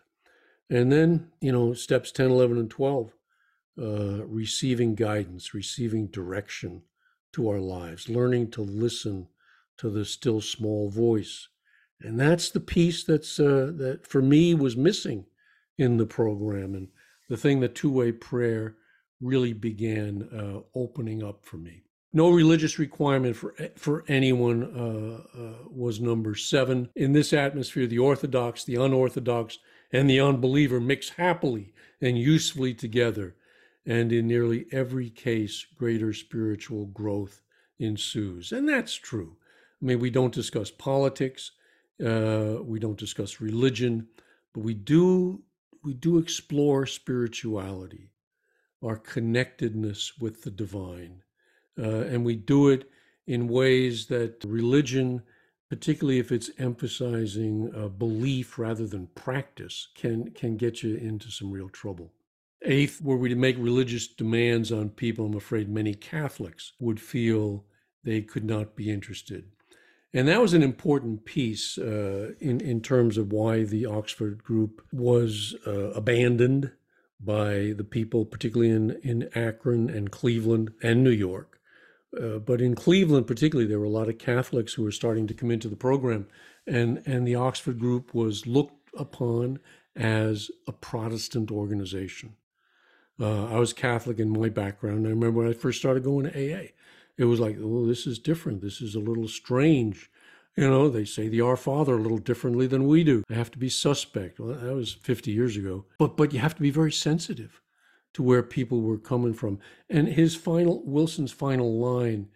And 0.69 0.93
then 0.93 1.31
you 1.41 1.51
know 1.51 1.73
steps 1.73 2.13
10 2.13 2.31
11 2.31 2.59
and 2.59 2.71
12 2.71 3.15
uh, 3.81 4.25
receiving 4.27 4.95
guidance 4.95 5.55
receiving 5.55 6.07
direction 6.09 6.83
to 7.33 7.49
our 7.49 7.59
lives 7.59 8.09
learning 8.09 8.51
to 8.53 8.61
listen 8.61 9.27
to 9.77 9.91
the 9.91 10.05
still 10.05 10.41
small 10.41 10.89
voice 10.89 11.49
and 12.01 12.19
that's 12.19 12.51
the 12.51 12.61
piece 12.61 13.05
that's 13.05 13.39
uh, 13.41 13.73
that 13.77 14.07
for 14.07 14.23
me 14.23 14.55
was 14.55 14.77
missing 14.77 15.27
in 15.79 15.97
the 15.97 16.07
program 16.07 16.75
and 16.75 16.89
the 17.29 17.37
thing 17.37 17.61
that 17.61 17.75
two-way 17.75 18.13
prayer 18.13 18.77
really 19.21 19.53
began 19.53 20.29
uh, 20.33 20.61
opening 20.79 21.23
up 21.23 21.45
for 21.45 21.57
me. 21.57 21.83
No 22.13 22.31
religious 22.31 22.79
requirement 22.79 23.37
for 23.37 23.55
for 23.77 24.05
anyone 24.07 24.63
uh, 24.63 25.39
uh, 25.39 25.69
was 25.69 26.01
number 26.01 26.35
seven. 26.35 26.89
In 26.95 27.13
this 27.13 27.33
atmosphere 27.33 27.87
the 27.87 27.99
orthodox 27.99 28.65
the 28.65 28.77
unorthodox 28.77 29.59
and 29.93 30.09
the 30.09 30.21
unbeliever 30.21 30.81
mix 30.81 31.11
happily 31.11 31.73
and 32.01 32.19
usefully 32.19 32.75
together 32.75 33.35
and 33.87 34.13
in 34.13 34.27
nearly 34.27 34.67
every 34.73 35.11
case 35.11 35.67
greater 35.77 36.13
spiritual 36.13 36.87
growth 36.87 37.41
ensues. 37.79 38.53
And 38.53 38.69
that's 38.69 38.95
true. 38.95 39.37
I 39.83 39.87
mean 39.87 40.01
we 40.01 40.11
don't 40.11 40.35
discuss 40.35 40.71
politics 40.71 41.53
uh, 42.03 42.57
we 42.63 42.79
don't 42.79 42.99
discuss 42.99 43.41
religion, 43.41 44.09
but 44.53 44.63
we 44.63 44.75
do 44.75 45.43
we 45.85 45.93
do 45.93 46.17
explore 46.17 46.87
spirituality, 46.87 48.11
our 48.83 48.97
connectedness 48.97 50.15
with 50.19 50.43
the 50.43 50.51
divine, 50.51 51.23
uh, 51.79 52.05
and 52.07 52.25
we 52.25 52.37
do 52.37 52.69
it 52.69 52.89
in 53.27 53.49
ways 53.49 54.07
that 54.07 54.43
religion, 54.47 55.23
particularly 55.69 56.19
if 56.19 56.33
it's 56.33 56.51
emphasizing 56.59 57.71
uh, 57.77 57.89
belief 57.89 58.59
rather 58.59 58.87
than 58.87 59.07
practice, 59.09 59.89
can 59.95 60.31
can 60.31 60.57
get 60.57 60.83
you 60.83 60.97
into 60.97 61.31
some 61.31 61.51
real 61.51 61.69
trouble. 61.69 62.13
Eighth, 62.63 63.03
were 63.03 63.19
we 63.19 63.29
to 63.29 63.35
make 63.35 63.59
religious 63.59 64.09
demands 64.09 64.73
on 64.73 64.89
people, 64.89 65.27
I'm 65.27 65.37
afraid 65.37 65.69
many 65.69 65.95
Catholics 65.95 66.73
would 66.81 66.99
feel 66.99 67.67
they 68.05 68.23
could 68.23 68.45
not 68.45 68.75
be 68.75 68.91
interested. 68.91 69.54
And 70.15 70.29
that 70.29 70.41
was 70.41 70.55
an 70.55 70.63
important 70.63 71.25
piece 71.25 71.77
uh, 71.77 72.33
in, 72.41 72.61
in 72.61 72.81
terms 72.81 73.19
of 73.19 73.33
why 73.33 73.65
the 73.65 73.85
Oxford 73.85 74.45
group 74.45 74.81
was 74.93 75.57
uh, 75.67 75.91
abandoned 75.91 76.71
by 77.21 77.75
the 77.77 77.85
people, 77.85 78.25
particularly 78.25 78.71
in, 78.71 78.93
in 79.03 79.29
Akron 79.35 79.91
and 79.91 80.13
Cleveland 80.13 80.73
and 80.83 81.03
New 81.03 81.11
York, 81.11 81.55
uh, 82.21 82.39
but 82.39 82.61
in 82.61 82.75
Cleveland, 82.75 83.27
particularly, 83.27 83.69
there 83.69 83.81
were 83.81 83.87
a 83.87 83.91
lot 83.91 84.09
of 84.09 84.19
Catholics 84.19 84.75
who 84.75 84.83
were 84.83 84.93
starting 84.93 85.27
to 85.27 85.35
come 85.35 85.51
into 85.51 85.69
the 85.69 85.77
program, 85.77 86.27
and 86.67 87.03
and 87.07 87.27
the 87.27 87.35
Oxford 87.35 87.79
group 87.79 88.15
was 88.15 88.47
looked 88.47 88.91
upon 88.97 89.59
as 89.97 90.51
a 90.67 90.73
Protestant 90.73 91.51
organization. 91.51 92.37
Uh, 93.19 93.47
I 93.47 93.59
was 93.59 93.73
Catholic 93.73 94.19
in 94.19 94.31
my 94.31 94.49
background. 94.49 95.07
I 95.07 95.11
remember 95.11 95.41
when 95.41 95.49
I 95.49 95.53
first 95.53 95.79
started 95.79 96.05
going 96.05 96.31
to 96.31 96.33
AA, 96.33 96.69
it 97.17 97.25
was 97.25 97.41
like, 97.41 97.57
oh, 97.61 97.87
this 97.87 98.07
is 98.07 98.19
different. 98.19 98.61
This 98.61 98.81
is 98.81 98.95
a 98.95 99.01
little 99.01 99.29
strange. 99.29 100.11
You 100.57 100.69
know, 100.69 100.89
they 100.89 101.05
say 101.05 101.29
the 101.29 101.41
Our 101.41 101.57
Father 101.57 101.95
a 101.95 102.01
little 102.01 102.19
differently 102.19 102.67
than 102.67 102.87
we 102.87 103.03
do. 103.03 103.25
I 103.31 103.35
have 103.35 103.51
to 103.53 103.59
be 103.59 103.69
suspect. 103.69 104.39
Well, 104.39 104.55
that 104.55 104.75
was 104.75 104.93
50 104.93 105.31
years 105.31 105.57
ago. 105.57 105.85
But 105.99 106.17
but 106.17 106.33
you 106.33 106.39
have 106.39 106.55
to 106.55 106.63
be 106.63 106.71
very 106.71 106.93
sensitive 106.93 107.61
to 108.15 108.23
where 108.23 108.43
people 108.43 108.81
were 108.81 108.99
coming 108.99 109.35
from. 109.35 109.59
And 109.91 110.09
his 110.09 110.37
final 110.37 110.83
Wilson's 110.85 111.33
final 111.33 111.79
line 111.79 112.29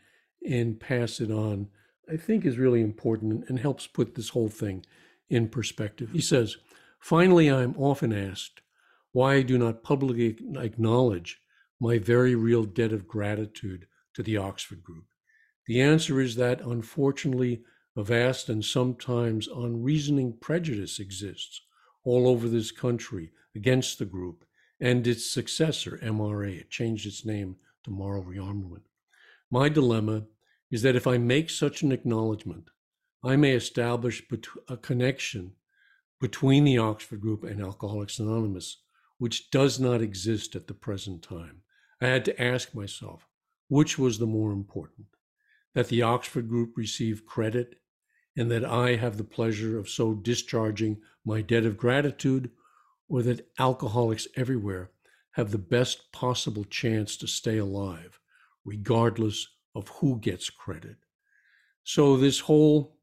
in 0.43 0.75
Pass 0.77 1.21
It 1.21 1.31
On, 1.31 1.69
I 2.11 2.17
think 2.17 2.45
is 2.45 2.59
really 2.59 2.81
important 2.81 3.49
and 3.49 3.59
helps 3.59 3.87
put 3.87 4.15
this 4.15 4.31
whole 4.31 4.49
thing 4.49 4.85
in 5.29 5.49
perspective. 5.49 6.11
He 6.13 6.21
says, 6.21 6.57
Finally, 6.99 7.51
I 7.51 7.63
am 7.63 7.77
often 7.77 8.13
asked 8.13 8.61
why 9.13 9.35
I 9.35 9.43
do 9.43 9.59
not 9.59 9.83
publicly 9.83 10.37
acknowledge 10.57 11.41
my 11.81 11.99
very 11.99 12.35
real 12.35 12.65
debt 12.65 12.93
of 12.93 13.07
gratitude 13.07 13.87
to 14.19 14.23
the 14.25 14.37
Oxford 14.37 14.83
Group. 14.83 15.05
The 15.69 15.81
answer 15.81 16.21
is 16.21 16.35
that, 16.35 16.61
unfortunately, 16.61 17.63
a 17.97 18.03
vast 18.03 18.49
and 18.49 18.65
sometimes 18.65 19.47
unreasoning 19.47 20.39
prejudice 20.41 20.99
exists 20.99 21.61
all 22.03 22.27
over 22.27 22.49
this 22.49 22.73
country 22.73 23.31
against 23.55 24.01
the 24.01 24.05
group 24.05 24.45
and 24.81 25.07
its 25.07 25.31
successor, 25.31 26.01
MRA. 26.03 26.63
It 26.63 26.69
changed 26.69 27.07
its 27.07 27.25
name 27.25 27.59
to 27.85 27.93
Moral 27.93 28.25
Rearmament. 28.25 28.83
My 29.53 29.69
dilemma 29.69 30.25
is 30.69 30.83
that 30.83 30.97
if 30.97 31.07
I 31.07 31.19
make 31.19 31.49
such 31.49 31.83
an 31.83 31.93
acknowledgement, 31.93 32.71
I 33.23 33.37
may 33.37 33.53
establish 33.53 34.21
a 34.67 34.77
connection 34.77 35.53
between 36.21 36.65
the 36.65 36.79
Oxford 36.79 37.21
Group 37.21 37.45
and 37.45 37.61
Alcoholics 37.61 38.19
Anonymous, 38.19 38.83
which 39.19 39.53
does 39.53 39.79
not 39.79 40.03
exist 40.03 40.57
at 40.57 40.67
the 40.67 40.75
present 40.75 41.23
time. 41.23 41.63
I 42.01 42.09
had 42.09 42.25
to 42.25 42.43
ask 42.43 42.75
myself, 42.75 43.28
which 43.69 43.99
was 43.99 44.19
the 44.19 44.27
more 44.27 44.53
important? 44.53 45.07
That 45.75 45.89
the 45.89 46.03
Oxford 46.03 46.49
Group 46.49 46.77
receive 46.77 47.27
credit 47.27 47.77
and 48.37 48.51
that 48.51 48.65
I 48.65 48.97
have 48.97 49.17
the 49.17 49.25
pleasure 49.25 49.79
of 49.79 49.89
so 49.89 50.15
discharging 50.15 50.99
my 51.25 51.41
debt 51.41 51.67
of 51.67 51.77
gratitude, 51.77 52.51
or 53.09 53.23
that 53.23 53.49
alcoholics 53.59 54.29
everywhere 54.37 54.91
have 55.33 55.51
the 55.51 55.59
best 55.59 56.13
possible 56.13 56.65
chance 56.65 57.17
to 57.17 57.27
stay 57.27 57.59
alive, 57.59 58.21
regardless 58.65 59.49
of 59.75 59.89
who 59.89 60.19
gets 60.19 60.51
credit. 60.51 60.97
So, 61.83 62.17
this 62.17 62.41
whole 62.41 62.97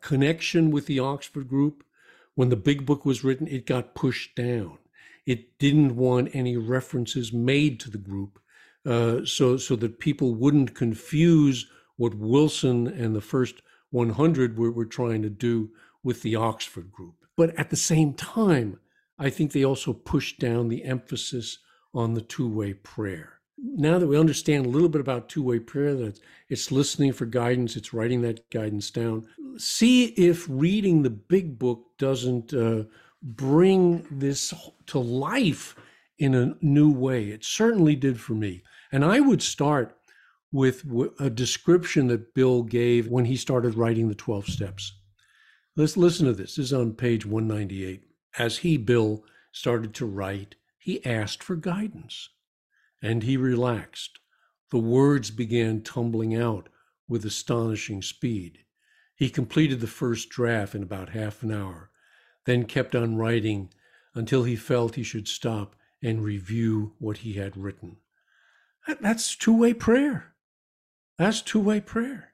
connection 0.00 0.70
with 0.70 0.86
the 0.86 0.98
Oxford 0.98 1.48
Group 1.48 1.84
when 2.34 2.48
the 2.48 2.56
big 2.56 2.84
book 2.84 3.04
was 3.04 3.24
written, 3.24 3.46
it 3.46 3.66
got 3.66 3.94
pushed 3.94 4.34
down. 4.34 4.78
It 5.26 5.58
didn't 5.58 5.96
want 5.96 6.34
any 6.34 6.56
references 6.56 7.32
made 7.32 7.78
to 7.80 7.90
the 7.90 7.98
group 7.98 8.40
uh, 8.86 9.24
so, 9.24 9.56
so 9.56 9.76
that 9.76 9.98
people 9.98 10.34
wouldn't 10.34 10.74
confuse 10.74 11.66
what 11.96 12.14
Wilson 12.14 12.86
and 12.86 13.14
the 13.14 13.20
first 13.20 13.62
100 13.90 14.58
were, 14.58 14.72
were 14.72 14.86
trying 14.86 15.22
to 15.22 15.30
do 15.30 15.70
with 16.02 16.22
the 16.22 16.34
Oxford 16.34 16.90
group. 16.90 17.14
But 17.36 17.56
at 17.58 17.70
the 17.70 17.76
same 17.76 18.14
time, 18.14 18.80
I 19.18 19.30
think 19.30 19.52
they 19.52 19.64
also 19.64 19.92
pushed 19.92 20.40
down 20.40 20.68
the 20.68 20.84
emphasis 20.84 21.58
on 21.94 22.14
the 22.14 22.20
two 22.20 22.48
way 22.48 22.74
prayer. 22.74 23.40
Now 23.58 23.98
that 23.98 24.08
we 24.08 24.18
understand 24.18 24.66
a 24.66 24.70
little 24.70 24.88
bit 24.88 25.00
about 25.00 25.28
two 25.28 25.42
way 25.42 25.60
prayer, 25.60 25.94
that 25.94 26.18
it's 26.48 26.72
listening 26.72 27.12
for 27.12 27.26
guidance, 27.26 27.76
it's 27.76 27.94
writing 27.94 28.22
that 28.22 28.50
guidance 28.50 28.90
down, 28.90 29.26
see 29.58 30.06
if 30.06 30.46
reading 30.48 31.02
the 31.02 31.10
big 31.10 31.58
book 31.58 31.84
doesn't 31.98 32.52
uh, 32.52 32.84
bring 33.22 34.04
this 34.10 34.52
to 34.86 34.98
life 34.98 35.76
in 36.22 36.36
a 36.36 36.54
new 36.60 36.88
way. 36.88 37.30
It 37.30 37.44
certainly 37.44 37.96
did 37.96 38.20
for 38.20 38.34
me. 38.34 38.62
And 38.92 39.04
I 39.04 39.18
would 39.18 39.42
start 39.42 39.98
with 40.52 40.84
a 41.18 41.28
description 41.28 42.06
that 42.06 42.32
Bill 42.32 42.62
gave 42.62 43.08
when 43.08 43.24
he 43.24 43.34
started 43.34 43.74
writing 43.74 44.08
the 44.08 44.14
12 44.14 44.46
steps. 44.46 44.92
Let's 45.74 45.96
listen 45.96 46.26
to 46.26 46.32
this. 46.32 46.54
This 46.54 46.66
is 46.66 46.72
on 46.72 46.92
page 46.92 47.26
198. 47.26 48.04
As 48.38 48.58
he, 48.58 48.76
Bill, 48.76 49.24
started 49.50 49.94
to 49.94 50.06
write, 50.06 50.54
he 50.78 51.04
asked 51.04 51.42
for 51.42 51.56
guidance 51.56 52.28
and 53.02 53.24
he 53.24 53.36
relaxed. 53.36 54.20
The 54.70 54.78
words 54.78 55.32
began 55.32 55.82
tumbling 55.82 56.36
out 56.36 56.68
with 57.08 57.24
astonishing 57.24 58.00
speed. 58.00 58.58
He 59.16 59.28
completed 59.28 59.80
the 59.80 59.88
first 59.88 60.28
draft 60.28 60.76
in 60.76 60.84
about 60.84 61.08
half 61.08 61.42
an 61.42 61.50
hour, 61.50 61.90
then 62.46 62.64
kept 62.64 62.94
on 62.94 63.16
writing 63.16 63.72
until 64.14 64.44
he 64.44 64.54
felt 64.54 64.94
he 64.94 65.02
should 65.02 65.26
stop 65.26 65.74
and 66.02 66.24
review 66.24 66.92
what 66.98 67.18
he 67.18 67.34
had 67.34 67.56
written. 67.56 67.98
That's 69.00 69.36
two 69.36 69.56
way 69.56 69.74
prayer. 69.74 70.34
That's 71.18 71.40
two 71.40 71.60
way 71.60 71.80
prayer. 71.80 72.32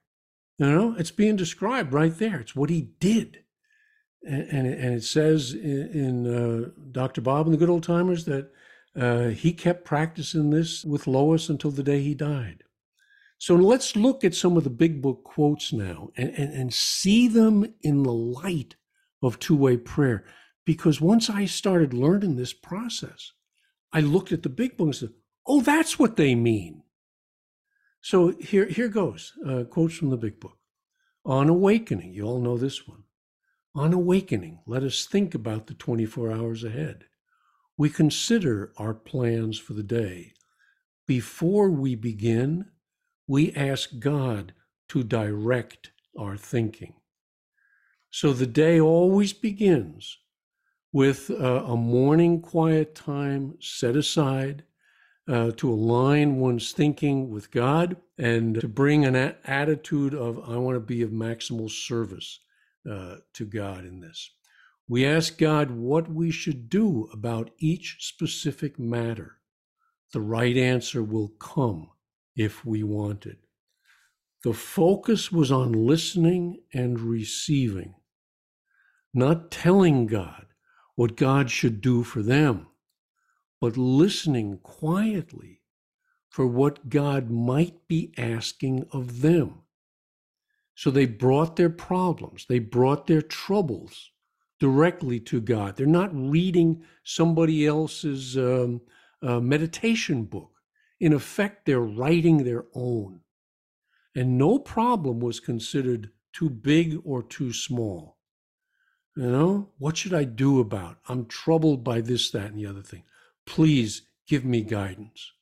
You 0.59 0.66
know, 0.66 0.94
it's 0.98 1.11
being 1.11 1.37
described 1.37 1.92
right 1.92 2.16
there. 2.16 2.40
It's 2.40 2.57
what 2.57 2.70
he 2.70 2.90
did. 2.98 3.44
And, 4.24 4.48
and, 4.50 4.66
it, 4.66 4.78
and 4.78 4.94
it 4.94 5.04
says 5.04 5.52
in, 5.52 5.88
in 5.92 6.26
uh, 6.26 6.70
Dr. 6.90 7.20
Bob 7.20 7.46
and 7.46 7.54
the 7.54 7.59
Good 7.59 7.70
Old 7.70 7.85
Timers 7.85 8.24
that 8.24 8.50
uh, 8.96 9.28
he 9.28 9.52
kept 9.52 9.85
practicing 9.85 10.50
this 10.50 10.85
with 10.85 11.07
Lois 11.07 11.48
until 11.48 11.70
the 11.70 11.85
day 11.85 12.02
he 12.02 12.14
died. 12.14 12.64
So 13.38 13.54
let's 13.54 13.94
look 13.94 14.24
at 14.24 14.35
some 14.35 14.57
of 14.57 14.64
the 14.64 14.70
big 14.70 15.00
book 15.00 15.22
quotes 15.22 15.72
now 15.72 16.11
and, 16.16 16.31
and, 16.31 16.52
and 16.52 16.74
see 16.74 17.28
them 17.28 17.74
in 17.83 18.02
the 18.02 18.12
light 18.12 18.74
of 19.22 19.38
two 19.38 19.57
way 19.57 19.76
prayer. 19.76 20.24
Because 20.64 21.00
once 21.00 21.31
I 21.31 21.44
started 21.44 21.94
learning 21.94 22.35
this 22.35 22.52
process, 22.52 23.33
I 23.92 24.01
looked 24.01 24.33
at 24.33 24.42
the 24.42 24.48
big 24.48 24.77
book 24.77 24.87
and 24.87 24.94
said, 24.94 25.12
oh, 25.46 25.61
that's 25.61 25.98
what 25.98 26.16
they 26.16 26.35
mean. 26.35 26.83
So 28.01 28.33
here, 28.38 28.66
here 28.66 28.88
goes 28.88 29.33
uh, 29.46 29.64
quotes 29.64 29.94
from 29.96 30.11
the 30.11 30.16
big 30.16 30.40
book. 30.40 30.59
On 31.24 31.48
awakening, 31.48 32.14
you 32.14 32.24
all 32.24 32.40
know 32.40 32.57
this 32.57 32.87
one. 32.87 33.05
On 33.74 33.92
awakening, 33.92 34.61
let 34.66 34.83
us 34.83 35.07
think 35.07 35.35
about 35.35 35.66
the 35.66 35.74
24 35.74 36.33
hours 36.33 36.64
ahead. 36.64 37.05
We 37.77 37.90
consider 37.90 38.72
our 38.77 38.94
plans 38.94 39.59
for 39.59 39.72
the 39.72 39.83
day. 39.83 40.33
Before 41.07 41.70
we 41.70 41.94
begin, 41.94 42.66
we 43.27 43.53
ask 43.53 43.98
God 43.98 44.53
to 44.88 45.05
direct 45.05 45.90
our 46.18 46.37
thinking. 46.37 46.94
So 48.11 48.33
the 48.33 48.46
day 48.46 48.81
always 48.81 49.33
begins 49.33 50.18
with 50.92 51.31
uh, 51.31 51.64
a 51.64 51.77
morning 51.77 52.40
quiet 52.40 52.94
time 52.94 53.55
set 53.61 53.96
aside 53.96 54.64
uh, 55.29 55.51
to 55.57 55.70
align 55.70 56.37
one's 56.37 56.72
thinking 56.72 57.31
with 57.31 57.51
God 57.51 57.96
and 58.16 58.59
to 58.61 58.68
bring 58.68 59.05
an 59.05 59.14
a- 59.14 59.37
attitude 59.44 60.14
of, 60.14 60.38
I 60.48 60.57
want 60.57 60.77
to 60.77 60.81
be 60.81 61.03
of 61.03 61.11
maximal 61.11 61.70
service 61.70 62.40
uh, 62.90 63.16
to 63.35 63.44
God 63.44 63.85
in 63.85 64.01
this. 64.01 64.31
We 64.88 65.05
ask 65.05 65.37
God 65.37 65.70
what 65.70 66.11
we 66.11 66.31
should 66.31 66.70
do 66.70 67.11
about 67.12 67.51
each 67.59 67.98
specific 68.01 68.79
matter. 68.79 69.37
The 70.14 70.22
right 70.22 70.57
answer 70.57 71.03
will 71.03 71.29
come 71.38 71.90
if 72.35 72.64
we 72.64 72.83
want 72.83 73.27
it. 73.27 73.38
The 74.44 74.55
focus 74.55 75.31
was 75.31 75.53
on 75.53 75.72
listening 75.72 76.62
and 76.72 76.98
receiving, 76.98 77.96
not 79.12 79.51
telling 79.51 80.07
God 80.07 80.46
what 80.99 81.17
God 81.17 81.49
should 81.49 81.81
do 81.81 82.03
for 82.03 82.23
them, 82.23 82.67
but 83.61 83.77
listening 83.77 84.59
quietly 84.59 85.63
for 86.29 86.45
what 86.45 86.89
God 86.89 87.31
might 87.31 87.87
be 87.87 88.13
asking 88.19 88.85
of 88.93 89.21
them. 89.21 89.63
So 90.75 90.91
they 90.91 91.07
brought 91.07 91.55
their 91.55 91.71
problems, 91.71 92.47
they 92.49 92.59
brought 92.59 93.07
their 93.07 93.23
troubles 93.23 94.11
directly 94.59 95.21
to 95.21 95.41
God. 95.41 95.77
They're 95.77 95.87
not 95.87 96.11
reading 96.13 96.83
somebody 97.05 97.65
else's 97.65 98.37
um, 98.37 98.81
uh, 99.23 99.39
meditation 99.39 100.25
book 100.25 100.51
in 100.99 101.13
effect, 101.13 101.65
they're 101.65 101.81
writing 101.81 102.39
their 102.39 102.65
own. 102.75 103.21
And 104.17 104.37
no 104.37 104.59
problem 104.59 105.21
was 105.21 105.39
considered 105.39 106.11
too 106.33 106.51
big 106.51 106.99
or 107.05 107.23
too 107.23 107.53
small. 107.53 108.17
You 109.18 109.31
know, 109.31 109.68
what 109.78 109.96
should 109.96 110.14
I 110.14 110.24
do 110.24 110.61
about? 110.61 110.98
I'm 111.09 111.26
troubled 111.26 111.83
by 111.83 112.00
this, 112.00 112.31
that, 112.31 112.52
and 112.52 112.59
the 112.59 112.66
other 112.66 112.83
thing. 112.83 113.02
Please 113.46 114.02
give 114.28 114.44
me 114.44 114.62
guidance. 114.62 115.33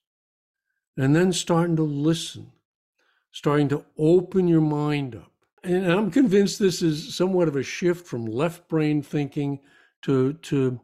And 0.97 1.15
then 1.15 1.33
starting 1.33 1.77
to 1.77 1.83
listen, 1.83 2.53
starting 3.33 3.69
to 3.69 3.85
open 3.99 4.49
your 4.49 4.63
mind 4.63 5.15
up. 5.15 5.31
And 5.63 5.93
I'm 5.93 6.11
convinced 6.11 6.59
this 6.59 6.81
is 6.81 7.15
somewhat 7.15 7.49
of 7.49 7.57
a 7.57 7.63
shift 7.63 8.07
from 8.07 8.25
left 8.25 8.69
brain 8.69 9.03
thinking 9.03 9.61
to, 10.03 10.33
to 10.33 10.81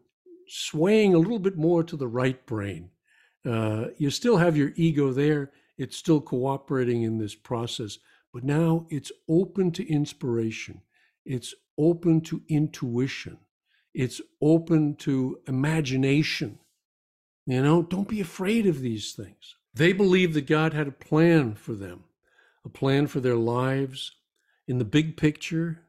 swaying 0.46 1.14
a 1.14 1.18
little 1.18 1.38
bit 1.38 1.56
more 1.56 1.82
to 1.84 1.96
the 1.96 2.08
right 2.08 2.44
brain 2.46 2.90
uh, 3.44 3.86
you 3.96 4.10
still 4.10 4.36
have 4.36 4.56
your 4.56 4.72
ego 4.76 5.12
there 5.12 5.52
It's 5.78 5.96
still 5.96 6.20
cooperating 6.20 7.02
in 7.02 7.18
this 7.18 7.34
process, 7.34 7.98
but 8.32 8.44
now 8.44 8.86
it's 8.90 9.10
open 9.28 9.72
to 9.72 9.88
inspiration. 9.88 10.80
It's 11.24 11.54
open 11.78 12.20
to 12.22 12.42
intuition. 12.48 13.38
It's 13.94 14.20
open 14.40 14.96
to 14.96 15.38
imagination. 15.46 16.58
You 17.46 17.62
know, 17.62 17.82
don't 17.82 18.08
be 18.08 18.20
afraid 18.20 18.66
of 18.66 18.80
these 18.80 19.12
things. 19.12 19.56
They 19.74 19.92
believed 19.92 20.34
that 20.34 20.46
God 20.46 20.72
had 20.74 20.88
a 20.88 20.92
plan 20.92 21.54
for 21.54 21.74
them, 21.74 22.04
a 22.64 22.68
plan 22.68 23.06
for 23.06 23.20
their 23.20 23.36
lives 23.36 24.12
in 24.68 24.78
the 24.78 24.84
big 24.84 25.16
picture, 25.16 25.80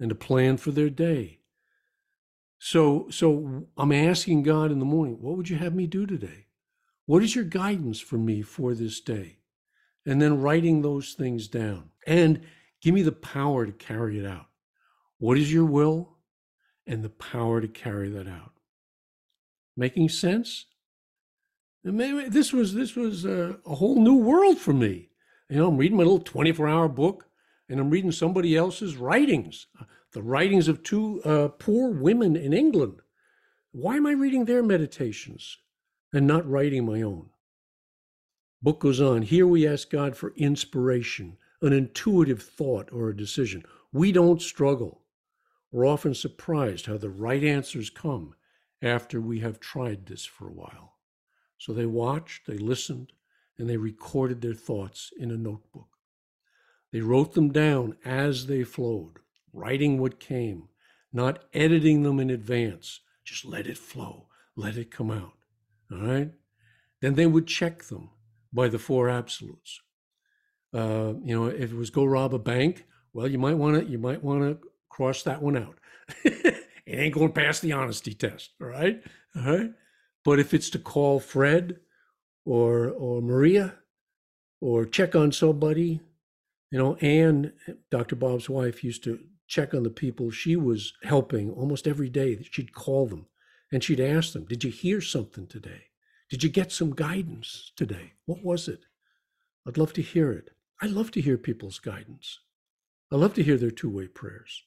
and 0.00 0.10
a 0.10 0.16
plan 0.16 0.56
for 0.56 0.70
their 0.72 0.90
day. 0.90 1.40
So, 2.58 3.08
so 3.10 3.66
I'm 3.76 3.92
asking 3.92 4.42
God 4.42 4.72
in 4.72 4.78
the 4.78 4.84
morning, 4.84 5.18
what 5.20 5.36
would 5.36 5.48
you 5.48 5.56
have 5.56 5.74
me 5.74 5.86
do 5.86 6.06
today? 6.06 6.46
What 7.06 7.22
is 7.22 7.34
your 7.34 7.44
guidance 7.44 8.00
for 8.00 8.18
me 8.18 8.42
for 8.42 8.74
this 8.74 9.00
day? 9.00 9.38
And 10.04 10.20
then 10.20 10.40
writing 10.40 10.82
those 10.82 11.14
things 11.14 11.48
down 11.48 11.90
and 12.06 12.40
give 12.80 12.94
me 12.94 13.02
the 13.02 13.12
power 13.12 13.66
to 13.66 13.72
carry 13.72 14.18
it 14.18 14.26
out. 14.26 14.45
What 15.18 15.38
is 15.38 15.52
your 15.52 15.64
will? 15.64 16.16
And 16.86 17.02
the 17.02 17.10
power 17.10 17.60
to 17.60 17.68
carry 17.68 18.08
that 18.10 18.28
out. 18.28 18.52
Making 19.76 20.08
sense? 20.08 20.66
Maybe 21.82 22.28
this 22.28 22.52
was 22.52 22.74
this 22.74 22.96
was 22.96 23.24
a, 23.24 23.58
a 23.64 23.74
whole 23.74 24.00
new 24.02 24.16
world 24.16 24.58
for 24.58 24.72
me. 24.72 25.10
You 25.48 25.56
know, 25.56 25.68
I'm 25.68 25.76
reading 25.76 25.96
my 25.96 26.02
little 26.02 26.18
24 26.18 26.68
hour 26.68 26.88
book 26.88 27.28
and 27.68 27.78
I'm 27.78 27.90
reading 27.90 28.12
somebody 28.12 28.56
else's 28.56 28.96
writings, 28.96 29.66
the 30.12 30.22
writings 30.22 30.68
of 30.68 30.82
two 30.82 31.22
uh, 31.24 31.48
poor 31.48 31.90
women 31.90 32.36
in 32.36 32.52
England. 32.52 33.00
Why 33.72 33.96
am 33.96 34.06
I 34.06 34.12
reading 34.12 34.44
their 34.44 34.62
meditations 34.62 35.58
and 36.12 36.26
not 36.26 36.48
writing 36.48 36.86
my 36.86 37.02
own? 37.02 37.30
Book 38.62 38.80
goes 38.80 39.00
on. 39.00 39.22
Here 39.22 39.46
we 39.46 39.66
ask 39.66 39.90
God 39.90 40.16
for 40.16 40.32
inspiration, 40.36 41.36
an 41.62 41.72
intuitive 41.72 42.42
thought 42.42 42.88
or 42.92 43.10
a 43.10 43.16
decision. 43.16 43.64
We 43.92 44.12
don't 44.12 44.40
struggle. 44.42 45.02
We're 45.70 45.86
often 45.86 46.14
surprised 46.14 46.86
how 46.86 46.96
the 46.96 47.10
right 47.10 47.42
answers 47.42 47.90
come 47.90 48.34
after 48.82 49.20
we 49.20 49.40
have 49.40 49.60
tried 49.60 50.06
this 50.06 50.24
for 50.24 50.48
a 50.48 50.52
while. 50.52 50.96
So 51.58 51.72
they 51.72 51.86
watched, 51.86 52.46
they 52.46 52.58
listened, 52.58 53.12
and 53.58 53.68
they 53.68 53.76
recorded 53.76 54.40
their 54.40 54.54
thoughts 54.54 55.10
in 55.18 55.30
a 55.30 55.36
notebook. 55.36 55.88
They 56.92 57.00
wrote 57.00 57.34
them 57.34 57.50
down 57.50 57.96
as 58.04 58.46
they 58.46 58.62
flowed, 58.64 59.18
writing 59.52 59.98
what 59.98 60.20
came, 60.20 60.68
not 61.12 61.44
editing 61.52 62.02
them 62.02 62.20
in 62.20 62.30
advance. 62.30 63.00
Just 63.24 63.44
let 63.44 63.66
it 63.66 63.78
flow, 63.78 64.28
let 64.54 64.76
it 64.76 64.90
come 64.90 65.10
out. 65.10 65.32
All 65.90 65.98
right? 65.98 66.32
Then 67.00 67.14
they 67.14 67.26
would 67.26 67.46
check 67.46 67.84
them 67.84 68.10
by 68.52 68.68
the 68.68 68.78
four 68.78 69.08
absolutes. 69.08 69.80
Uh, 70.72 71.14
you 71.22 71.34
know, 71.34 71.46
if 71.46 71.72
it 71.72 71.76
was 71.76 71.90
go 71.90 72.04
rob 72.04 72.34
a 72.34 72.38
bank, 72.38 72.84
well, 73.12 73.26
you 73.26 73.38
might 73.38 73.54
want 73.54 73.80
to 73.80 73.90
you 73.90 73.98
might 73.98 74.22
want 74.22 74.42
to 74.42 74.65
cross 74.96 75.22
that 75.24 75.42
one 75.42 75.58
out. 75.58 75.78
it 76.24 76.64
ain't 76.86 77.14
going 77.14 77.32
past 77.32 77.60
the 77.60 77.72
honesty 77.72 78.14
test. 78.14 78.52
All 78.62 78.68
right, 78.68 79.02
all 79.36 79.42
right. 79.42 79.70
But 80.24 80.38
if 80.38 80.54
it's 80.54 80.70
to 80.70 80.78
call 80.78 81.20
Fred 81.20 81.80
or 82.46 82.88
or 82.88 83.20
Maria 83.20 83.74
or 84.62 84.86
check 84.86 85.14
on 85.14 85.32
somebody, 85.32 86.00
you 86.70 86.78
know, 86.78 86.94
Anne, 86.96 87.52
Dr. 87.90 88.16
Bob's 88.16 88.48
wife, 88.48 88.82
used 88.82 89.04
to 89.04 89.18
check 89.46 89.74
on 89.74 89.82
the 89.82 89.90
people 89.90 90.30
she 90.30 90.56
was 90.56 90.94
helping 91.02 91.50
almost 91.50 91.86
every 91.86 92.08
day. 92.08 92.42
She'd 92.50 92.74
call 92.74 93.06
them 93.06 93.26
and 93.70 93.84
she'd 93.84 94.00
ask 94.00 94.32
them, 94.32 94.46
Did 94.46 94.64
you 94.64 94.70
hear 94.70 95.02
something 95.02 95.46
today? 95.46 95.82
Did 96.30 96.42
you 96.42 96.48
get 96.48 96.72
some 96.72 96.94
guidance 96.94 97.70
today? 97.76 98.14
What 98.24 98.42
was 98.42 98.66
it? 98.66 98.86
I'd 99.68 99.76
love 99.76 99.92
to 99.92 100.02
hear 100.02 100.32
it. 100.32 100.52
I 100.80 100.86
love 100.86 101.10
to 101.12 101.20
hear 101.20 101.36
people's 101.36 101.78
guidance. 101.78 102.40
I 103.12 103.16
love 103.16 103.34
to 103.34 103.42
hear 103.42 103.58
their 103.58 103.70
two 103.70 103.90
way 103.90 104.08
prayers. 104.08 104.62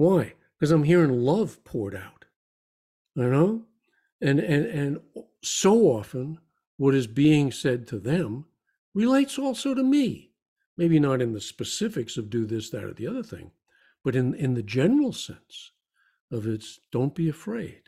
Why? 0.00 0.32
Because 0.58 0.70
I'm 0.70 0.84
hearing 0.84 1.20
love 1.20 1.62
poured 1.62 1.94
out. 1.94 2.24
You 3.14 3.28
know? 3.28 3.64
And, 4.22 4.40
and, 4.40 4.64
and 4.64 5.00
so 5.42 5.82
often, 5.82 6.38
what 6.78 6.94
is 6.94 7.06
being 7.06 7.52
said 7.52 7.86
to 7.88 7.98
them 7.98 8.46
relates 8.94 9.38
also 9.38 9.74
to 9.74 9.82
me. 9.82 10.30
Maybe 10.78 10.98
not 10.98 11.20
in 11.20 11.34
the 11.34 11.40
specifics 11.40 12.16
of 12.16 12.30
do 12.30 12.46
this, 12.46 12.70
that, 12.70 12.84
or 12.84 12.94
the 12.94 13.06
other 13.06 13.22
thing, 13.22 13.50
but 14.02 14.16
in, 14.16 14.32
in 14.32 14.54
the 14.54 14.62
general 14.62 15.12
sense 15.12 15.72
of 16.32 16.46
it's 16.46 16.80
don't 16.90 17.14
be 17.14 17.28
afraid, 17.28 17.82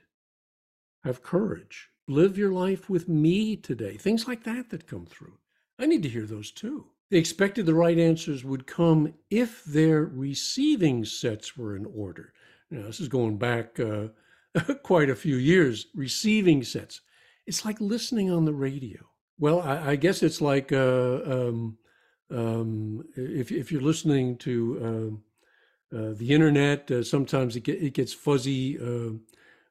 have 1.05 1.23
courage, 1.23 1.89
live 2.07 2.37
your 2.37 2.53
life 2.53 2.91
with 2.91 3.09
me 3.09 3.57
today. 3.57 3.97
Things 3.97 4.29
like 4.29 4.45
that 4.45 4.69
that 4.69 4.87
come 4.87 5.07
through. 5.07 5.39
I 5.79 5.87
need 5.87 6.03
to 6.03 6.11
hear 6.11 6.27
those 6.27 6.51
too. 6.51 6.92
They 7.13 7.19
expected 7.19 7.67
the 7.67 7.75
right 7.75 7.99
answers 7.99 8.43
would 8.43 8.67
come 8.67 9.13
if 9.29 9.63
their 9.65 10.03
receiving 10.03 11.05
sets 11.05 11.59
were 11.59 11.77
in 11.77 11.85
order. 11.95 12.33
Now, 12.71 12.87
this 12.87 13.01
is 13.01 13.09
going 13.09 13.37
back 13.37 13.79
uh, 13.79 14.09
quite 14.83 15.11
a 15.11 15.15
few 15.15 15.37
years. 15.37 15.89
Receiving 15.95 16.63
sets. 16.63 17.03
It's 17.47 17.67
like 17.67 17.79
listening 17.83 18.31
on 18.31 18.47
the 18.47 18.55
radio. 18.55 19.01
Well, 19.39 19.61
I, 19.61 19.91
I 19.91 19.97
guess 19.97 20.23
it's 20.23 20.41
like 20.41 20.73
uh, 20.73 21.21
um, 21.27 21.77
um, 22.31 23.05
if, 23.15 23.53
if 23.53 23.71
you're 23.71 23.83
listening 23.83 24.39
to 24.39 24.79
um, 24.83 25.23
uh, 25.95 26.15
the 26.17 26.31
internet, 26.31 26.91
uh, 26.91 27.05
sometimes 27.05 27.57
it, 27.57 27.65
get, 27.65 27.83
it 27.83 27.93
gets 27.93 28.15
fuzzy. 28.15 28.79
Uh, 28.79 29.19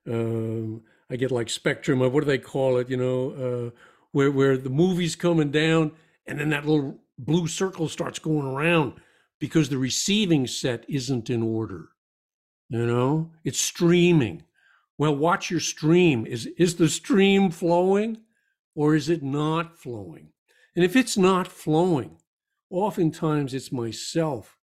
um, 0.08 0.84
I 1.10 1.16
get 1.16 1.32
like 1.32 1.50
spectrum. 1.50 2.02
What 2.02 2.20
do 2.20 2.26
they 2.26 2.38
call 2.38 2.78
it? 2.78 2.88
You 2.88 2.98
know, 2.98 3.32
uh, 3.32 3.80
where 4.12 4.30
where 4.30 4.58
the 4.58 4.70
movie's 4.70 5.16
coming 5.16 5.50
down, 5.50 5.94
and 6.28 6.40
then 6.40 6.52
that 6.52 6.68
little 6.68 7.01
blue 7.26 7.48
circle 7.48 7.88
starts 7.88 8.20
going 8.20 8.48
around 8.48 8.94
because 9.40 9.70
the 9.70 9.78
receiving 9.78 10.48
set 10.48 10.86
isn't 10.90 11.30
in 11.30 11.42
order. 11.42 11.90
You 12.70 12.86
know, 12.86 13.32
it's 13.44 13.60
streaming. 13.60 14.44
Well, 14.98 15.16
watch 15.16 15.50
your 15.50 15.60
stream. 15.60 16.26
Is 16.26 16.46
is 16.58 16.76
the 16.76 16.90
stream 16.90 17.52
flowing, 17.52 18.22
or 18.76 18.96
is 18.96 19.10
it 19.10 19.24
not 19.24 19.78
flowing? 19.78 20.32
And 20.76 20.86
if 20.86 20.96
it's 20.96 21.18
not 21.18 21.48
flowing, 21.48 22.18
oftentimes 22.70 23.54
it's 23.54 23.72
myself 23.72 24.58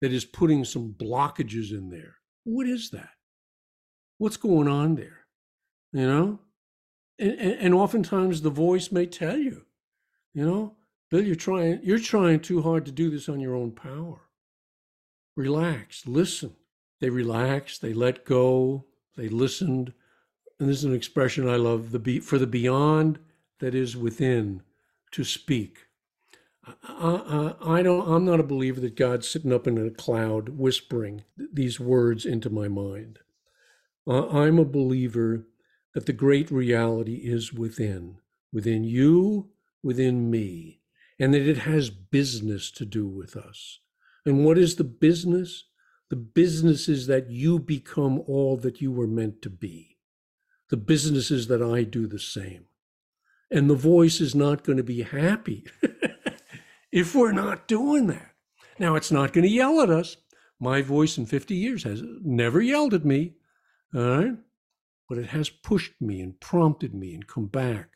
that 0.00 0.12
is 0.12 0.24
putting 0.24 0.64
some 0.64 0.94
blockages 0.98 1.70
in 1.70 1.88
there. 1.88 2.16
What 2.44 2.66
is 2.66 2.90
that? 2.90 3.10
What's 4.18 4.36
going 4.36 4.66
on 4.66 4.96
there? 4.96 5.26
You 5.92 6.06
know? 6.06 6.40
And, 7.18 7.32
and, 7.32 7.52
and 7.60 7.74
oftentimes 7.74 8.42
the 8.42 8.50
voice 8.50 8.90
may 8.90 9.06
tell 9.06 9.36
you, 9.36 9.66
you 10.34 10.44
know, 10.44 10.74
Bill, 11.12 11.22
you're 11.22 11.34
trying, 11.36 11.78
you're 11.82 11.98
trying 11.98 12.40
too 12.40 12.62
hard 12.62 12.86
to 12.86 12.90
do 12.90 13.10
this 13.10 13.28
on 13.28 13.38
your 13.38 13.54
own 13.54 13.72
power. 13.72 14.22
Relax, 15.36 16.06
listen. 16.06 16.56
They 17.00 17.10
relaxed, 17.10 17.82
they 17.82 17.92
let 17.92 18.24
go, 18.24 18.86
they 19.18 19.28
listened. 19.28 19.92
And 20.58 20.70
this 20.70 20.78
is 20.78 20.84
an 20.84 20.94
expression 20.94 21.46
I 21.46 21.56
love 21.56 21.90
the 21.90 21.98
be, 21.98 22.18
for 22.18 22.38
the 22.38 22.46
beyond 22.46 23.18
that 23.60 23.74
is 23.74 23.94
within 23.94 24.62
to 25.10 25.22
speak. 25.22 25.80
I, 26.64 27.54
I, 27.60 27.74
I, 27.74 27.82
don't. 27.82 28.08
I'm 28.08 28.24
not 28.24 28.40
a 28.40 28.44
believer 28.44 28.80
that 28.80 28.96
God's 28.96 29.28
sitting 29.28 29.52
up 29.52 29.66
in 29.66 29.76
a 29.76 29.90
cloud 29.90 30.48
whispering 30.48 31.24
these 31.36 31.78
words 31.78 32.24
into 32.24 32.48
my 32.48 32.68
mind. 32.68 33.18
I'm 34.06 34.58
a 34.58 34.64
believer 34.64 35.46
that 35.92 36.06
the 36.06 36.14
great 36.14 36.50
reality 36.50 37.16
is 37.16 37.52
within, 37.52 38.16
within 38.50 38.82
you, 38.82 39.50
within 39.82 40.30
me, 40.30 40.78
and 41.18 41.34
that 41.34 41.48
it 41.48 41.58
has 41.58 41.90
business 41.90 42.70
to 42.72 42.84
do 42.84 43.06
with 43.06 43.36
us. 43.36 43.80
And 44.24 44.44
what 44.44 44.58
is 44.58 44.76
the 44.76 44.84
business? 44.84 45.64
The 46.10 46.16
business 46.16 46.88
is 46.88 47.06
that 47.06 47.30
you 47.30 47.58
become 47.58 48.22
all 48.26 48.56
that 48.58 48.80
you 48.80 48.92
were 48.92 49.06
meant 49.06 49.42
to 49.42 49.50
be. 49.50 49.98
The 50.70 50.76
business 50.76 51.30
is 51.30 51.48
that 51.48 51.62
I 51.62 51.84
do 51.84 52.06
the 52.06 52.18
same. 52.18 52.66
And 53.50 53.68
the 53.68 53.74
voice 53.74 54.20
is 54.20 54.34
not 54.34 54.64
going 54.64 54.78
to 54.78 54.84
be 54.84 55.02
happy 55.02 55.64
if 56.92 57.14
we're 57.14 57.32
not 57.32 57.68
doing 57.68 58.06
that. 58.06 58.30
Now, 58.78 58.94
it's 58.94 59.12
not 59.12 59.32
going 59.32 59.42
to 59.42 59.50
yell 59.50 59.80
at 59.80 59.90
us. 59.90 60.16
My 60.58 60.80
voice 60.80 61.18
in 61.18 61.26
50 61.26 61.54
years 61.54 61.82
has 61.84 62.02
never 62.22 62.60
yelled 62.60 62.94
at 62.94 63.04
me. 63.04 63.34
All 63.94 64.00
right 64.00 64.36
but 65.12 65.18
it 65.18 65.26
has 65.26 65.50
pushed 65.50 66.00
me 66.00 66.22
and 66.22 66.40
prompted 66.40 66.94
me 66.94 67.12
and 67.12 67.26
come 67.26 67.44
back 67.44 67.90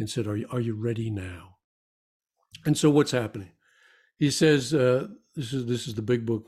and 0.00 0.10
said, 0.10 0.26
Are 0.26 0.36
you, 0.36 0.48
are 0.50 0.58
you 0.58 0.74
ready 0.74 1.10
now? 1.10 1.55
And 2.64 2.76
so 2.76 2.90
what's 2.90 3.12
happening? 3.12 3.50
He 4.18 4.30
says, 4.30 4.72
uh, 4.72 5.08
this, 5.34 5.52
is, 5.52 5.66
this 5.66 5.86
is 5.86 5.94
the 5.94 6.02
big 6.02 6.24
book. 6.24 6.46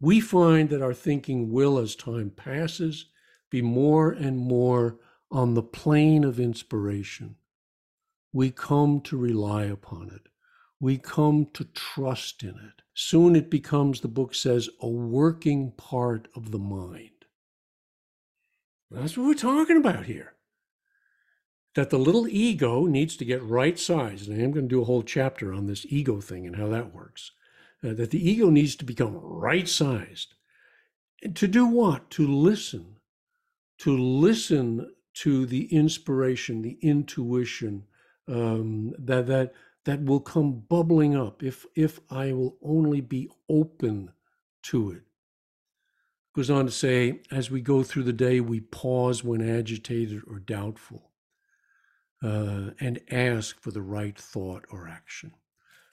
We 0.00 0.20
find 0.20 0.70
that 0.70 0.82
our 0.82 0.94
thinking 0.94 1.52
will, 1.52 1.78
as 1.78 1.94
time 1.94 2.30
passes, 2.30 3.06
be 3.50 3.62
more 3.62 4.10
and 4.10 4.38
more 4.38 4.98
on 5.30 5.54
the 5.54 5.62
plane 5.62 6.24
of 6.24 6.40
inspiration. 6.40 7.36
We 8.32 8.50
come 8.50 9.00
to 9.02 9.16
rely 9.16 9.64
upon 9.64 10.10
it. 10.10 10.28
We 10.80 10.98
come 10.98 11.46
to 11.54 11.64
trust 11.64 12.42
in 12.42 12.50
it. 12.50 12.82
Soon 12.94 13.36
it 13.36 13.50
becomes, 13.50 14.00
the 14.00 14.08
book 14.08 14.34
says, 14.34 14.68
a 14.80 14.88
working 14.88 15.72
part 15.72 16.28
of 16.34 16.50
the 16.50 16.58
mind. 16.58 17.10
That's 18.90 19.16
what 19.16 19.26
we're 19.26 19.34
talking 19.34 19.76
about 19.76 20.06
here. 20.06 20.34
That 21.74 21.90
the 21.90 21.98
little 21.98 22.28
ego 22.28 22.86
needs 22.86 23.16
to 23.16 23.24
get 23.24 23.42
right 23.42 23.78
sized. 23.78 24.28
And 24.28 24.40
I 24.40 24.44
am 24.44 24.52
going 24.52 24.68
to 24.68 24.74
do 24.74 24.82
a 24.82 24.86
whole 24.86 25.02
chapter 25.02 25.52
on 25.52 25.66
this 25.66 25.86
ego 25.88 26.20
thing 26.20 26.46
and 26.46 26.56
how 26.56 26.68
that 26.68 26.94
works. 26.94 27.32
Uh, 27.84 27.94
that 27.94 28.10
the 28.10 28.30
ego 28.30 28.50
needs 28.50 28.76
to 28.76 28.84
become 28.84 29.16
right 29.16 29.68
sized. 29.68 30.34
To 31.34 31.48
do 31.48 31.66
what? 31.66 32.10
To 32.10 32.26
listen. 32.26 32.96
To 33.78 33.96
listen 33.96 34.92
to 35.14 35.46
the 35.46 35.64
inspiration, 35.72 36.62
the 36.62 36.78
intuition 36.80 37.84
um, 38.28 38.92
that 38.98 39.26
that 39.26 39.52
that 39.84 40.04
will 40.04 40.20
come 40.20 40.60
bubbling 40.68 41.16
up 41.16 41.42
if 41.42 41.66
if 41.74 42.00
I 42.10 42.32
will 42.32 42.56
only 42.62 43.00
be 43.00 43.28
open 43.48 44.12
to 44.64 44.92
it. 44.92 45.02
Goes 46.34 46.50
on 46.50 46.64
to 46.64 46.70
say, 46.70 47.20
as 47.30 47.50
we 47.50 47.60
go 47.60 47.82
through 47.82 48.04
the 48.04 48.12
day, 48.12 48.40
we 48.40 48.60
pause 48.60 49.22
when 49.22 49.46
agitated 49.46 50.22
or 50.26 50.38
doubtful, 50.38 51.10
uh, 52.22 52.70
and 52.80 53.00
ask 53.10 53.60
for 53.60 53.70
the 53.70 53.82
right 53.82 54.18
thought 54.18 54.64
or 54.70 54.88
action. 54.88 55.32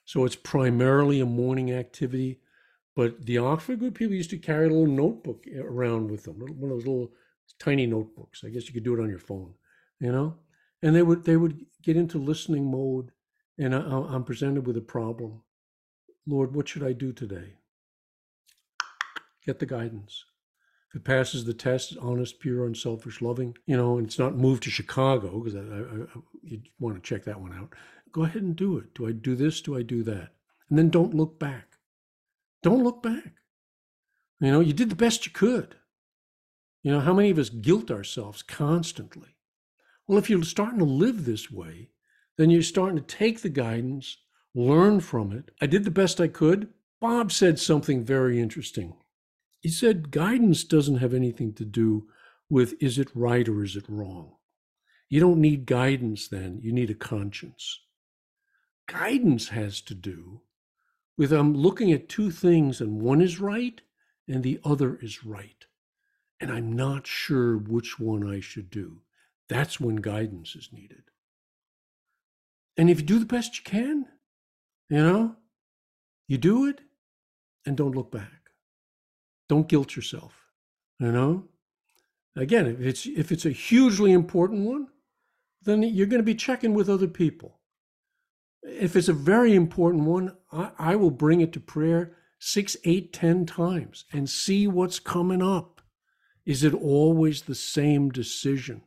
So 0.06 0.26
it's 0.26 0.36
primarily 0.36 1.20
a 1.20 1.26
morning 1.26 1.72
activity, 1.72 2.40
but 2.96 3.26
the 3.26 3.38
Oxford 3.38 3.80
group 3.80 3.96
people 3.96 4.16
used 4.16 4.30
to 4.32 4.38
carry 4.38 4.66
a 4.66 4.70
little 4.70 4.88
notebook 4.88 5.46
around 5.60 6.10
with 6.12 6.24
them, 6.24 6.40
one 6.40 6.72
of 6.72 6.78
those 6.78 6.88
little 6.88 7.12
tiny 7.60 7.86
notebooks. 7.86 8.44
I 8.44 8.50
guess 8.50 8.68
you 8.68 8.74
could 8.74 8.84
do 8.84 8.94
it 8.94 9.02
on 9.02 9.10
your 9.10 9.20
phone, 9.20 9.54
you 10.00 10.12
know. 10.12 10.36
And 10.82 10.96
they 10.96 11.04
would 11.04 11.26
they 11.26 11.38
would 11.38 11.66
get 11.84 11.98
into 11.98 12.18
listening 12.18 12.72
mode, 12.72 13.12
and 13.58 13.76
I, 13.76 13.80
I'm 13.80 14.24
presented 14.24 14.66
with 14.66 14.78
a 14.78 14.82
problem. 14.82 15.42
Lord, 16.26 16.56
what 16.56 16.68
should 16.68 16.84
I 16.84 16.94
do 16.94 17.12
today? 17.12 17.54
Get 19.46 19.60
the 19.60 19.66
guidance. 19.66 20.26
It 20.96 21.04
passes 21.04 21.46
the 21.46 21.54
test, 21.54 21.96
honest, 22.02 22.40
pure, 22.40 22.66
unselfish, 22.66 23.22
loving, 23.22 23.56
you 23.68 23.78
know, 23.78 23.98
and 23.98 24.08
it's 24.08 24.18
not 24.18 24.36
moved 24.36 24.64
to 24.64 24.72
Chicago 24.72 25.40
because 25.40 25.56
I, 25.56 26.20
you 26.42 26.62
want 26.80 26.96
to 26.96 27.02
check 27.02 27.24
that 27.26 27.40
one 27.40 27.54
out. 27.54 27.74
Go 28.12 28.24
ahead 28.24 28.42
and 28.42 28.56
do 28.56 28.78
it. 28.78 28.96
Do 28.96 29.08
I 29.08 29.12
do 29.12 29.36
this? 29.36 29.62
Do 29.62 29.78
I 29.78 29.84
do 29.84 30.02
that? 30.04 30.30
And 30.70 30.80
then 30.80 30.90
don't 30.90 31.14
look 31.14 31.40
back. 31.40 31.78
Don't 32.64 32.84
look 32.84 33.04
back. 33.04 33.34
You 34.42 34.52
know, 34.52 34.62
you 34.62 34.74
did 34.74 34.90
the 34.90 34.96
best 34.96 35.26
you 35.26 35.32
could. 35.32 35.76
You 36.82 36.92
know, 36.92 37.02
how 37.02 37.14
many 37.14 37.30
of 37.30 37.38
us 37.38 37.50
guilt 37.50 37.92
ourselves 37.92 38.42
constantly? 38.42 39.36
Well, 40.08 40.18
if 40.18 40.30
you're 40.30 40.44
starting 40.44 40.80
to 40.80 40.86
live 40.86 41.26
this 41.26 41.52
way, 41.52 41.90
then 42.38 42.50
you're 42.50 42.64
starting 42.64 42.96
to 42.96 43.04
take 43.04 43.42
the 43.42 43.50
guidance, 43.50 44.18
learn 44.56 45.02
from 45.02 45.32
it. 45.32 45.52
I 45.62 45.68
did 45.68 45.84
the 45.84 45.92
best 45.92 46.20
I 46.20 46.30
could. 46.30 46.70
Bob 47.00 47.32
said 47.32 47.60
something 47.60 48.04
very 48.04 48.40
interesting. 48.40 48.96
He 49.62 49.70
said 49.70 50.12
guidance 50.12 50.64
doesn't 50.64 50.98
have 50.98 51.14
anything 51.14 51.54
to 51.54 51.66
do 51.66 52.08
with 52.50 52.82
is 52.82 52.98
it 52.98 53.10
right 53.14 53.48
or 53.48 53.64
is 53.64 53.76
it 53.76 53.86
wrong. 53.88 54.36
You 55.10 55.20
don't 55.20 55.42
need 55.42 55.66
guidance 55.66 56.28
then, 56.28 56.60
you 56.62 56.72
need 56.72 56.90
a 56.90 56.96
conscience. 56.96 57.80
Guidance 58.88 59.50
has 59.50 59.82
to 59.82 59.94
do 59.94 60.42
with 61.18 61.34
I'm 61.34 61.54
looking 61.54 61.92
at 61.92 62.10
two 62.10 62.32
things 62.32 62.80
and 62.80 63.02
one 63.02 63.22
is 63.22 63.40
right 63.40 63.82
and 64.28 64.44
the 64.44 64.60
other 64.64 64.96
is 65.02 65.26
right 65.26 65.66
and 66.40 66.52
I'm 66.52 66.74
not 66.74 67.06
sure 67.06 67.58
which 67.58 68.00
one 68.00 68.28
I 68.28 68.40
should 68.40 68.70
do. 68.70 69.02
That's 69.50 69.80
when 69.80 69.98
guidance 69.98 70.56
is 70.56 70.70
needed. 70.72 71.04
And 72.78 72.90
if 72.90 73.02
you 73.02 73.06
do 73.06 73.20
the 73.20 73.26
best 73.26 73.58
you 73.58 73.64
can, 73.64 74.06
you 74.90 74.98
know, 74.98 75.36
you 76.28 76.38
do 76.38 76.66
it 76.68 76.80
and 77.66 77.76
don't 77.76 77.96
look 77.96 78.12
back. 78.12 78.39
Don't 79.50 79.68
guilt 79.68 79.96
yourself, 79.96 80.46
you 81.00 81.12
know? 81.12 81.46
Again, 82.36 82.68
if 82.68 82.80
it's 82.80 83.06
if 83.06 83.32
it's 83.32 83.46
a 83.46 83.52
hugely 83.52 84.12
important 84.12 84.66
one, 84.66 84.88
then 85.64 85.84
you're 85.84 86.08
going 86.08 86.22
to 86.22 86.24
be 86.24 86.36
checking 86.36 86.74
with 86.74 86.88
other 86.88 87.08
people. 87.08 87.60
If 88.62 88.96
it's 88.96 89.10
a 89.10 89.14
very 89.14 89.56
important 89.56 90.04
one, 90.04 90.38
I, 90.52 90.72
I 90.78 90.96
will 90.96 91.12
bring 91.12 91.42
it 91.42 91.52
to 91.54 91.60
prayer 91.60 92.16
six, 92.40 92.78
eight, 92.86 93.12
ten 93.12 93.46
times 93.46 94.06
and 94.14 94.30
see 94.30 94.68
what's 94.68 95.00
coming 95.00 95.42
up. 95.42 95.82
Is 96.46 96.64
it 96.64 96.74
always 96.74 97.42
the 97.42 97.56
same 97.56 98.10
decision? 98.10 98.84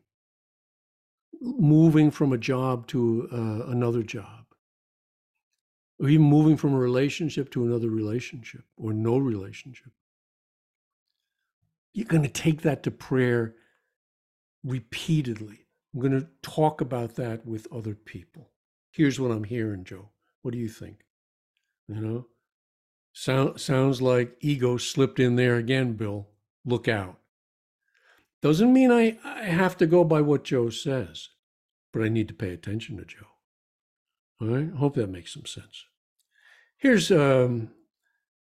Moving 1.40 2.10
from 2.10 2.32
a 2.32 2.38
job 2.38 2.86
to 2.88 3.28
uh, 3.32 3.70
another 3.70 4.04
job, 4.04 4.46
or 5.98 6.08
even 6.08 6.26
moving 6.26 6.56
from 6.56 6.72
a 6.72 6.78
relationship 6.78 7.50
to 7.50 7.64
another 7.64 7.90
relationship, 7.90 8.64
or 8.76 8.92
no 8.92 9.18
relationship. 9.18 9.92
You're 11.92 12.06
going 12.06 12.22
to 12.22 12.28
take 12.28 12.62
that 12.62 12.82
to 12.84 12.90
prayer 12.90 13.54
repeatedly. 14.64 15.66
I'm 15.94 16.00
going 16.00 16.18
to 16.18 16.28
talk 16.42 16.80
about 16.80 17.16
that 17.16 17.46
with 17.46 17.66
other 17.72 17.94
people. 17.94 18.50
Here's 18.90 19.20
what 19.20 19.30
I'm 19.30 19.44
hearing, 19.44 19.84
Joe. 19.84 20.10
What 20.42 20.52
do 20.52 20.58
you 20.58 20.68
think? 20.68 21.04
You 21.88 22.00
know, 22.00 22.26
Sound, 23.12 23.60
sounds 23.60 24.00
like 24.00 24.36
ego 24.40 24.78
slipped 24.78 25.20
in 25.20 25.36
there 25.36 25.56
again, 25.56 25.92
Bill. 25.92 26.28
Look 26.64 26.88
out. 26.88 27.18
Doesn't 28.40 28.72
mean 28.72 28.90
I, 28.90 29.18
I 29.24 29.44
have 29.44 29.76
to 29.78 29.86
go 29.86 30.02
by 30.02 30.20
what 30.22 30.44
Joe 30.44 30.70
says, 30.70 31.28
but 31.92 32.02
I 32.02 32.08
need 32.08 32.28
to 32.28 32.34
pay 32.34 32.50
attention 32.50 32.96
to 32.96 33.04
Joe. 33.04 33.26
All 34.40 34.48
right. 34.48 34.70
Hope 34.72 34.94
that 34.94 35.10
makes 35.10 35.32
some 35.34 35.46
sense. 35.46 35.84
Here's 36.78 37.12
um, 37.12 37.70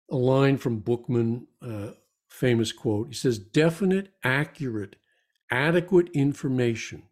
a 0.10 0.16
line 0.16 0.58
from 0.58 0.82
Buchman, 0.82 1.46
uh, 1.62 1.92
famous 2.32 2.72
quote. 2.72 3.10
He 3.10 3.14
says, 3.14 3.38
definite, 3.38 4.14
accurate, 4.24 4.96
adequate 5.52 6.10
information 6.14 7.04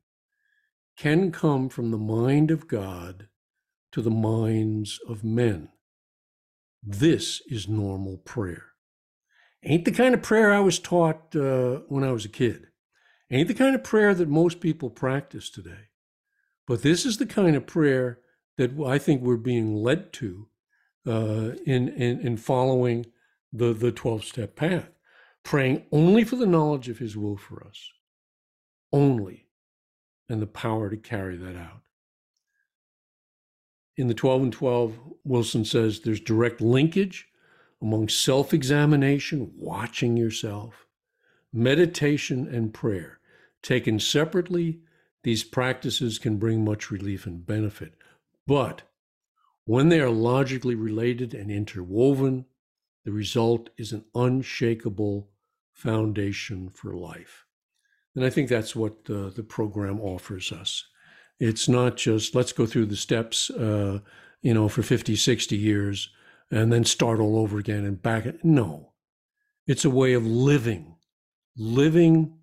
can 0.97 1.31
come 1.31 1.69
from 1.69 1.91
the 1.91 1.97
mind 1.97 2.51
of 2.51 2.67
God 2.67 3.27
to 3.91 4.01
the 4.01 4.09
minds 4.11 4.99
of 5.07 5.23
men. 5.23 5.69
This 6.81 7.41
is 7.47 7.67
normal 7.67 8.17
prayer. 8.17 8.65
Ain't 9.63 9.85
the 9.85 9.91
kind 9.91 10.13
of 10.13 10.21
prayer 10.21 10.53
I 10.53 10.61
was 10.61 10.79
taught 10.79 11.35
uh, 11.35 11.81
when 11.89 12.03
I 12.03 12.11
was 12.11 12.25
a 12.25 12.29
kid. 12.29 12.67
Ain't 13.29 13.49
the 13.49 13.53
kind 13.53 13.75
of 13.75 13.83
prayer 13.83 14.13
that 14.13 14.29
most 14.29 14.59
people 14.59 14.89
practice 14.89 15.49
today. 15.49 15.89
But 16.65 16.81
this 16.81 17.05
is 17.05 17.17
the 17.17 17.25
kind 17.25 17.55
of 17.55 17.67
prayer 17.67 18.19
that 18.57 18.71
I 18.79 18.97
think 18.97 19.21
we're 19.21 19.37
being 19.37 19.75
led 19.75 20.13
to 20.13 20.47
uh, 21.05 21.51
in, 21.65 21.89
in, 21.89 22.19
in 22.21 22.37
following 22.37 23.05
the, 23.51 23.73
the 23.73 23.91
12 23.91 24.23
step 24.23 24.55
path, 24.55 24.89
praying 25.43 25.85
only 25.91 26.23
for 26.23 26.35
the 26.35 26.45
knowledge 26.45 26.89
of 26.89 26.99
His 26.99 27.17
will 27.17 27.37
for 27.37 27.65
us, 27.65 27.91
only, 28.91 29.47
and 30.27 30.41
the 30.41 30.47
power 30.47 30.89
to 30.89 30.97
carry 30.97 31.37
that 31.37 31.55
out. 31.55 31.81
In 33.97 34.07
the 34.07 34.13
12 34.13 34.43
and 34.43 34.53
12, 34.53 34.99
Wilson 35.25 35.65
says 35.65 35.99
there's 35.99 36.21
direct 36.21 36.61
linkage 36.61 37.27
among 37.81 38.09
self 38.09 38.53
examination, 38.53 39.51
watching 39.57 40.17
yourself, 40.17 40.85
meditation, 41.51 42.47
and 42.47 42.73
prayer. 42.73 43.19
Taken 43.61 43.99
separately, 43.99 44.79
these 45.23 45.43
practices 45.43 46.17
can 46.17 46.37
bring 46.37 46.63
much 46.63 46.91
relief 46.91 47.25
and 47.25 47.45
benefit. 47.45 47.93
But 48.47 48.83
when 49.65 49.89
they 49.89 49.99
are 49.99 50.09
logically 50.09 50.75
related 50.75 51.33
and 51.33 51.51
interwoven, 51.51 52.45
the 53.09 53.15
result 53.15 53.71
is 53.75 53.91
an 53.91 54.05
unshakable 54.13 55.31
foundation 55.73 56.69
for 56.69 56.93
life. 56.93 57.47
And 58.15 58.23
I 58.23 58.29
think 58.29 58.49
that's 58.49 58.75
what 58.75 59.05
the, 59.05 59.33
the 59.35 59.41
program 59.41 59.99
offers 59.99 60.51
us. 60.51 60.85
It's 61.39 61.67
not 61.67 61.97
just 61.97 62.35
let's 62.35 62.51
go 62.51 62.67
through 62.67 62.85
the 62.85 62.95
steps, 62.95 63.49
uh, 63.49 64.01
you 64.43 64.53
know, 64.53 64.69
for 64.69 64.83
50, 64.83 65.15
60 65.15 65.57
years 65.57 66.11
and 66.51 66.71
then 66.71 66.83
start 66.83 67.19
all 67.19 67.39
over 67.39 67.57
again 67.57 67.83
and 67.83 67.99
back. 67.99 68.27
No, 68.43 68.93
it's 69.65 69.85
a 69.85 69.89
way 69.89 70.13
of 70.13 70.27
living, 70.27 70.95
living 71.57 72.37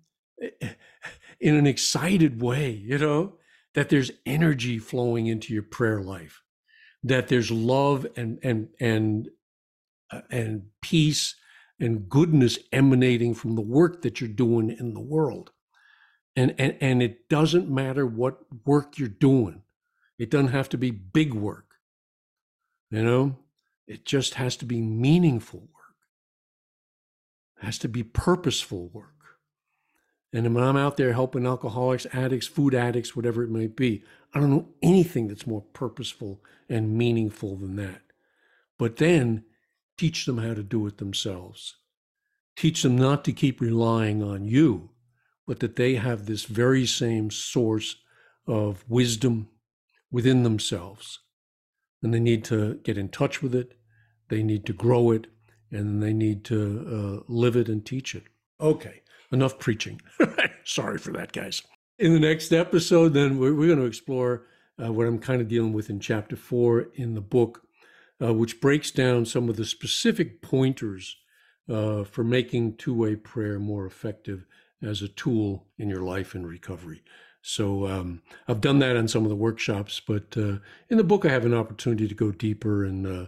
in 1.39 1.55
an 1.55 1.65
excited 1.65 2.41
way, 2.41 2.71
you 2.71 2.97
know, 2.97 3.35
that 3.73 3.87
there's 3.87 4.11
energy 4.25 4.79
flowing 4.79 5.27
into 5.27 5.53
your 5.53 5.63
prayer 5.63 6.01
life, 6.01 6.43
that 7.03 7.29
there's 7.29 7.51
love 7.51 8.05
and 8.17 8.37
and 8.43 8.67
and 8.81 9.29
Uh, 10.09 10.21
and 10.31 10.67
peace 10.81 11.35
and 11.79 12.09
goodness 12.09 12.57
emanating 12.71 13.33
from 13.33 13.55
the 13.55 13.61
work 13.61 14.01
that 14.01 14.19
you're 14.19 14.29
doing 14.29 14.69
in 14.69 14.93
the 14.93 15.01
world. 15.01 15.51
And 16.35 16.55
and 16.57 16.77
and 16.81 17.03
it 17.03 17.29
doesn't 17.29 17.69
matter 17.69 18.05
what 18.05 18.39
work 18.65 18.97
you're 18.97 19.07
doing. 19.07 19.63
It 20.17 20.29
doesn't 20.29 20.49
have 20.49 20.69
to 20.69 20.77
be 20.77 20.91
big 20.91 21.33
work. 21.33 21.75
You 22.89 23.03
know, 23.03 23.37
it 23.87 24.05
just 24.05 24.35
has 24.35 24.55
to 24.57 24.65
be 24.65 24.81
meaningful 24.81 25.61
work. 25.61 25.95
It 27.61 27.65
has 27.65 27.77
to 27.79 27.89
be 27.89 28.03
purposeful 28.03 28.89
work. 28.89 29.13
And 30.33 30.53
when 30.53 30.63
I'm 30.63 30.77
out 30.77 30.97
there 30.97 31.13
helping 31.13 31.45
alcoholics, 31.45 32.05
addicts, 32.13 32.47
food 32.47 32.75
addicts, 32.75 33.15
whatever 33.15 33.43
it 33.43 33.49
might 33.49 33.75
be, 33.75 34.03
I 34.33 34.39
don't 34.39 34.51
know 34.51 34.67
anything 34.81 35.27
that's 35.27 35.47
more 35.47 35.63
purposeful 35.73 36.43
and 36.69 36.97
meaningful 36.97 37.55
than 37.55 37.75
that. 37.77 38.01
But 38.77 38.97
then 38.97 39.45
teach 39.97 40.25
them 40.25 40.37
how 40.37 40.53
to 40.53 40.63
do 40.63 40.85
it 40.87 40.97
themselves. 40.97 41.75
Teach 42.55 42.83
them 42.83 42.97
not 42.97 43.23
to 43.25 43.33
keep 43.33 43.61
relying 43.61 44.23
on 44.23 44.45
you, 44.45 44.89
but 45.45 45.59
that 45.59 45.75
they 45.75 45.95
have 45.95 46.25
this 46.25 46.45
very 46.45 46.85
same 46.85 47.29
source 47.29 47.97
of 48.47 48.83
wisdom 48.87 49.49
within 50.11 50.43
themselves. 50.43 51.19
And 52.01 52.13
they 52.13 52.19
need 52.19 52.43
to 52.45 52.75
get 52.83 52.97
in 52.97 53.09
touch 53.09 53.41
with 53.41 53.55
it, 53.55 53.73
they 54.29 54.43
need 54.43 54.65
to 54.65 54.73
grow 54.73 55.11
it, 55.11 55.27
and 55.71 56.01
they 56.01 56.13
need 56.13 56.43
to 56.45 57.21
uh, 57.21 57.23
live 57.27 57.55
it 57.55 57.69
and 57.69 57.85
teach 57.85 58.15
it. 58.15 58.23
Okay, 58.59 59.01
enough 59.31 59.59
preaching. 59.59 60.01
Sorry 60.63 60.97
for 60.97 61.11
that, 61.13 61.31
guys. 61.31 61.61
In 61.99 62.13
the 62.13 62.19
next 62.19 62.51
episode, 62.53 63.13
then, 63.13 63.39
we're, 63.39 63.53
we're 63.53 63.67
going 63.67 63.79
to 63.79 63.85
explore 63.85 64.45
uh, 64.83 64.91
what 64.91 65.07
I'm 65.07 65.19
kind 65.19 65.41
of 65.41 65.47
dealing 65.47 65.73
with 65.73 65.89
in 65.89 65.99
chapter 65.99 66.35
four 66.35 66.89
in 66.95 67.15
the 67.15 67.21
book, 67.21 67.66
uh, 68.21 68.33
which 68.33 68.59
breaks 68.59 68.91
down 68.91 69.25
some 69.25 69.49
of 69.49 69.55
the 69.55 69.65
specific 69.65 70.41
pointers 70.41 71.17
uh, 71.69 72.03
for 72.03 72.23
making 72.23 72.75
two 72.75 72.93
way 72.93 73.15
prayer 73.15 73.59
more 73.59 73.85
effective 73.85 74.45
as 74.81 75.01
a 75.01 75.07
tool 75.07 75.65
in 75.77 75.89
your 75.89 76.01
life 76.01 76.33
and 76.33 76.47
recovery. 76.47 77.01
So 77.41 77.87
um, 77.87 78.21
I've 78.47 78.61
done 78.61 78.79
that 78.79 78.97
on 78.97 79.07
some 79.07 79.23
of 79.23 79.29
the 79.29 79.35
workshops, 79.35 80.01
but 80.05 80.35
uh, 80.37 80.57
in 80.89 80.97
the 80.97 81.03
book, 81.03 81.25
I 81.25 81.29
have 81.29 81.45
an 81.45 81.53
opportunity 81.53 82.07
to 82.07 82.15
go 82.15 82.31
deeper 82.31 82.83
and 82.83 83.07
uh, 83.07 83.25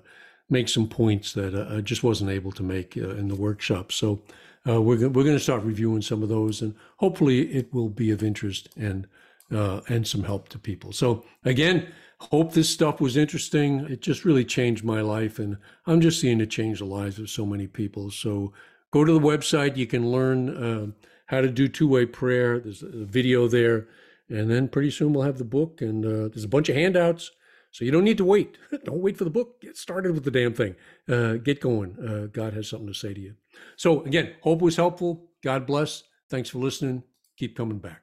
make 0.50 0.68
some 0.68 0.88
points 0.88 1.34
that 1.34 1.56
uh, 1.56 1.78
I 1.78 1.82
just 1.82 2.04
wasn't 2.04 2.32
able 2.32 2.52
to 2.54 2.64
make 2.64 2.98
uh, 2.98 3.10
in 3.12 3.28
the 3.28 3.36
workshop. 3.36 3.92
So 3.92 4.22
we're 4.66 5.10
we're 5.10 5.24
going 5.24 5.38
to 5.38 5.40
start 5.40 5.64
reviewing 5.64 6.02
some 6.02 6.22
of 6.22 6.30
those, 6.30 6.62
and 6.62 6.76
hopefully 6.98 7.52
it 7.54 7.74
will 7.74 7.90
be 7.90 8.12
of 8.12 8.22
interest 8.22 8.70
and 8.76 9.08
and 9.50 10.08
some 10.08 10.24
help 10.24 10.50
to 10.50 10.60
people. 10.60 10.92
So 10.92 11.24
again, 11.44 11.88
hope 12.20 12.54
this 12.54 12.70
stuff 12.70 13.00
was 13.00 13.18
interesting. 13.18 13.80
It 13.90 14.02
just 14.02 14.26
really 14.26 14.46
changed 14.46 14.84
my 14.84 15.02
life, 15.02 15.40
and 15.40 15.58
I'm 15.86 16.02
just 16.02 16.20
seeing 16.20 16.42
it 16.42 16.48
change 16.48 16.80
the 16.80 16.86
lives 16.86 17.20
of 17.20 17.30
so 17.30 17.46
many 17.46 17.68
people. 17.68 18.12
So 18.12 18.54
go 18.92 19.06
to 19.06 19.14
the 19.14 19.20
website. 19.20 19.78
You 19.78 19.88
can 19.88 20.12
learn 20.12 20.50
uh, 20.50 20.88
how 21.28 21.42
to 21.42 21.50
do 21.50 21.68
two-way 21.68 22.06
prayer. 22.06 22.60
There's 22.60 22.84
a 22.84 23.06
video 23.06 23.48
there, 23.48 23.88
and 24.30 24.50
then 24.50 24.68
pretty 24.68 24.92
soon 24.92 25.14
we'll 25.14 25.24
have 25.24 25.38
the 25.38 25.46
book, 25.46 25.82
and 25.82 26.06
uh, 26.06 26.28
there's 26.30 26.44
a 26.44 26.50
bunch 26.50 26.70
of 26.70 26.76
handouts. 26.76 27.32
So 27.72 27.86
you 27.86 27.92
don't 27.92 28.04
need 28.04 28.18
to 28.18 28.26
wait. 28.26 28.58
don't 28.84 29.02
wait 29.02 29.18
for 29.18 29.24
the 29.24 29.30
book. 29.30 29.62
Get 29.62 29.78
started 29.78 30.14
with 30.14 30.24
the 30.24 30.32
damn 30.32 30.54
thing. 30.54 30.76
Uh, 31.08 31.34
get 31.34 31.62
going. 31.62 31.96
Uh, 32.00 32.28
God 32.28 32.54
has 32.54 32.68
something 32.68 32.88
to 32.88 32.94
say 32.94 33.14
to 33.14 33.20
you. 33.20 33.36
So 33.76 34.02
again, 34.04 34.34
hope 34.42 34.62
was 34.62 34.76
helpful. 34.76 35.30
God 35.44 35.68
bless. 35.68 36.04
Thanks 36.30 36.50
for 36.50 36.58
listening. 36.60 37.04
Keep 37.38 37.56
coming 37.56 37.80
back. 37.80 38.02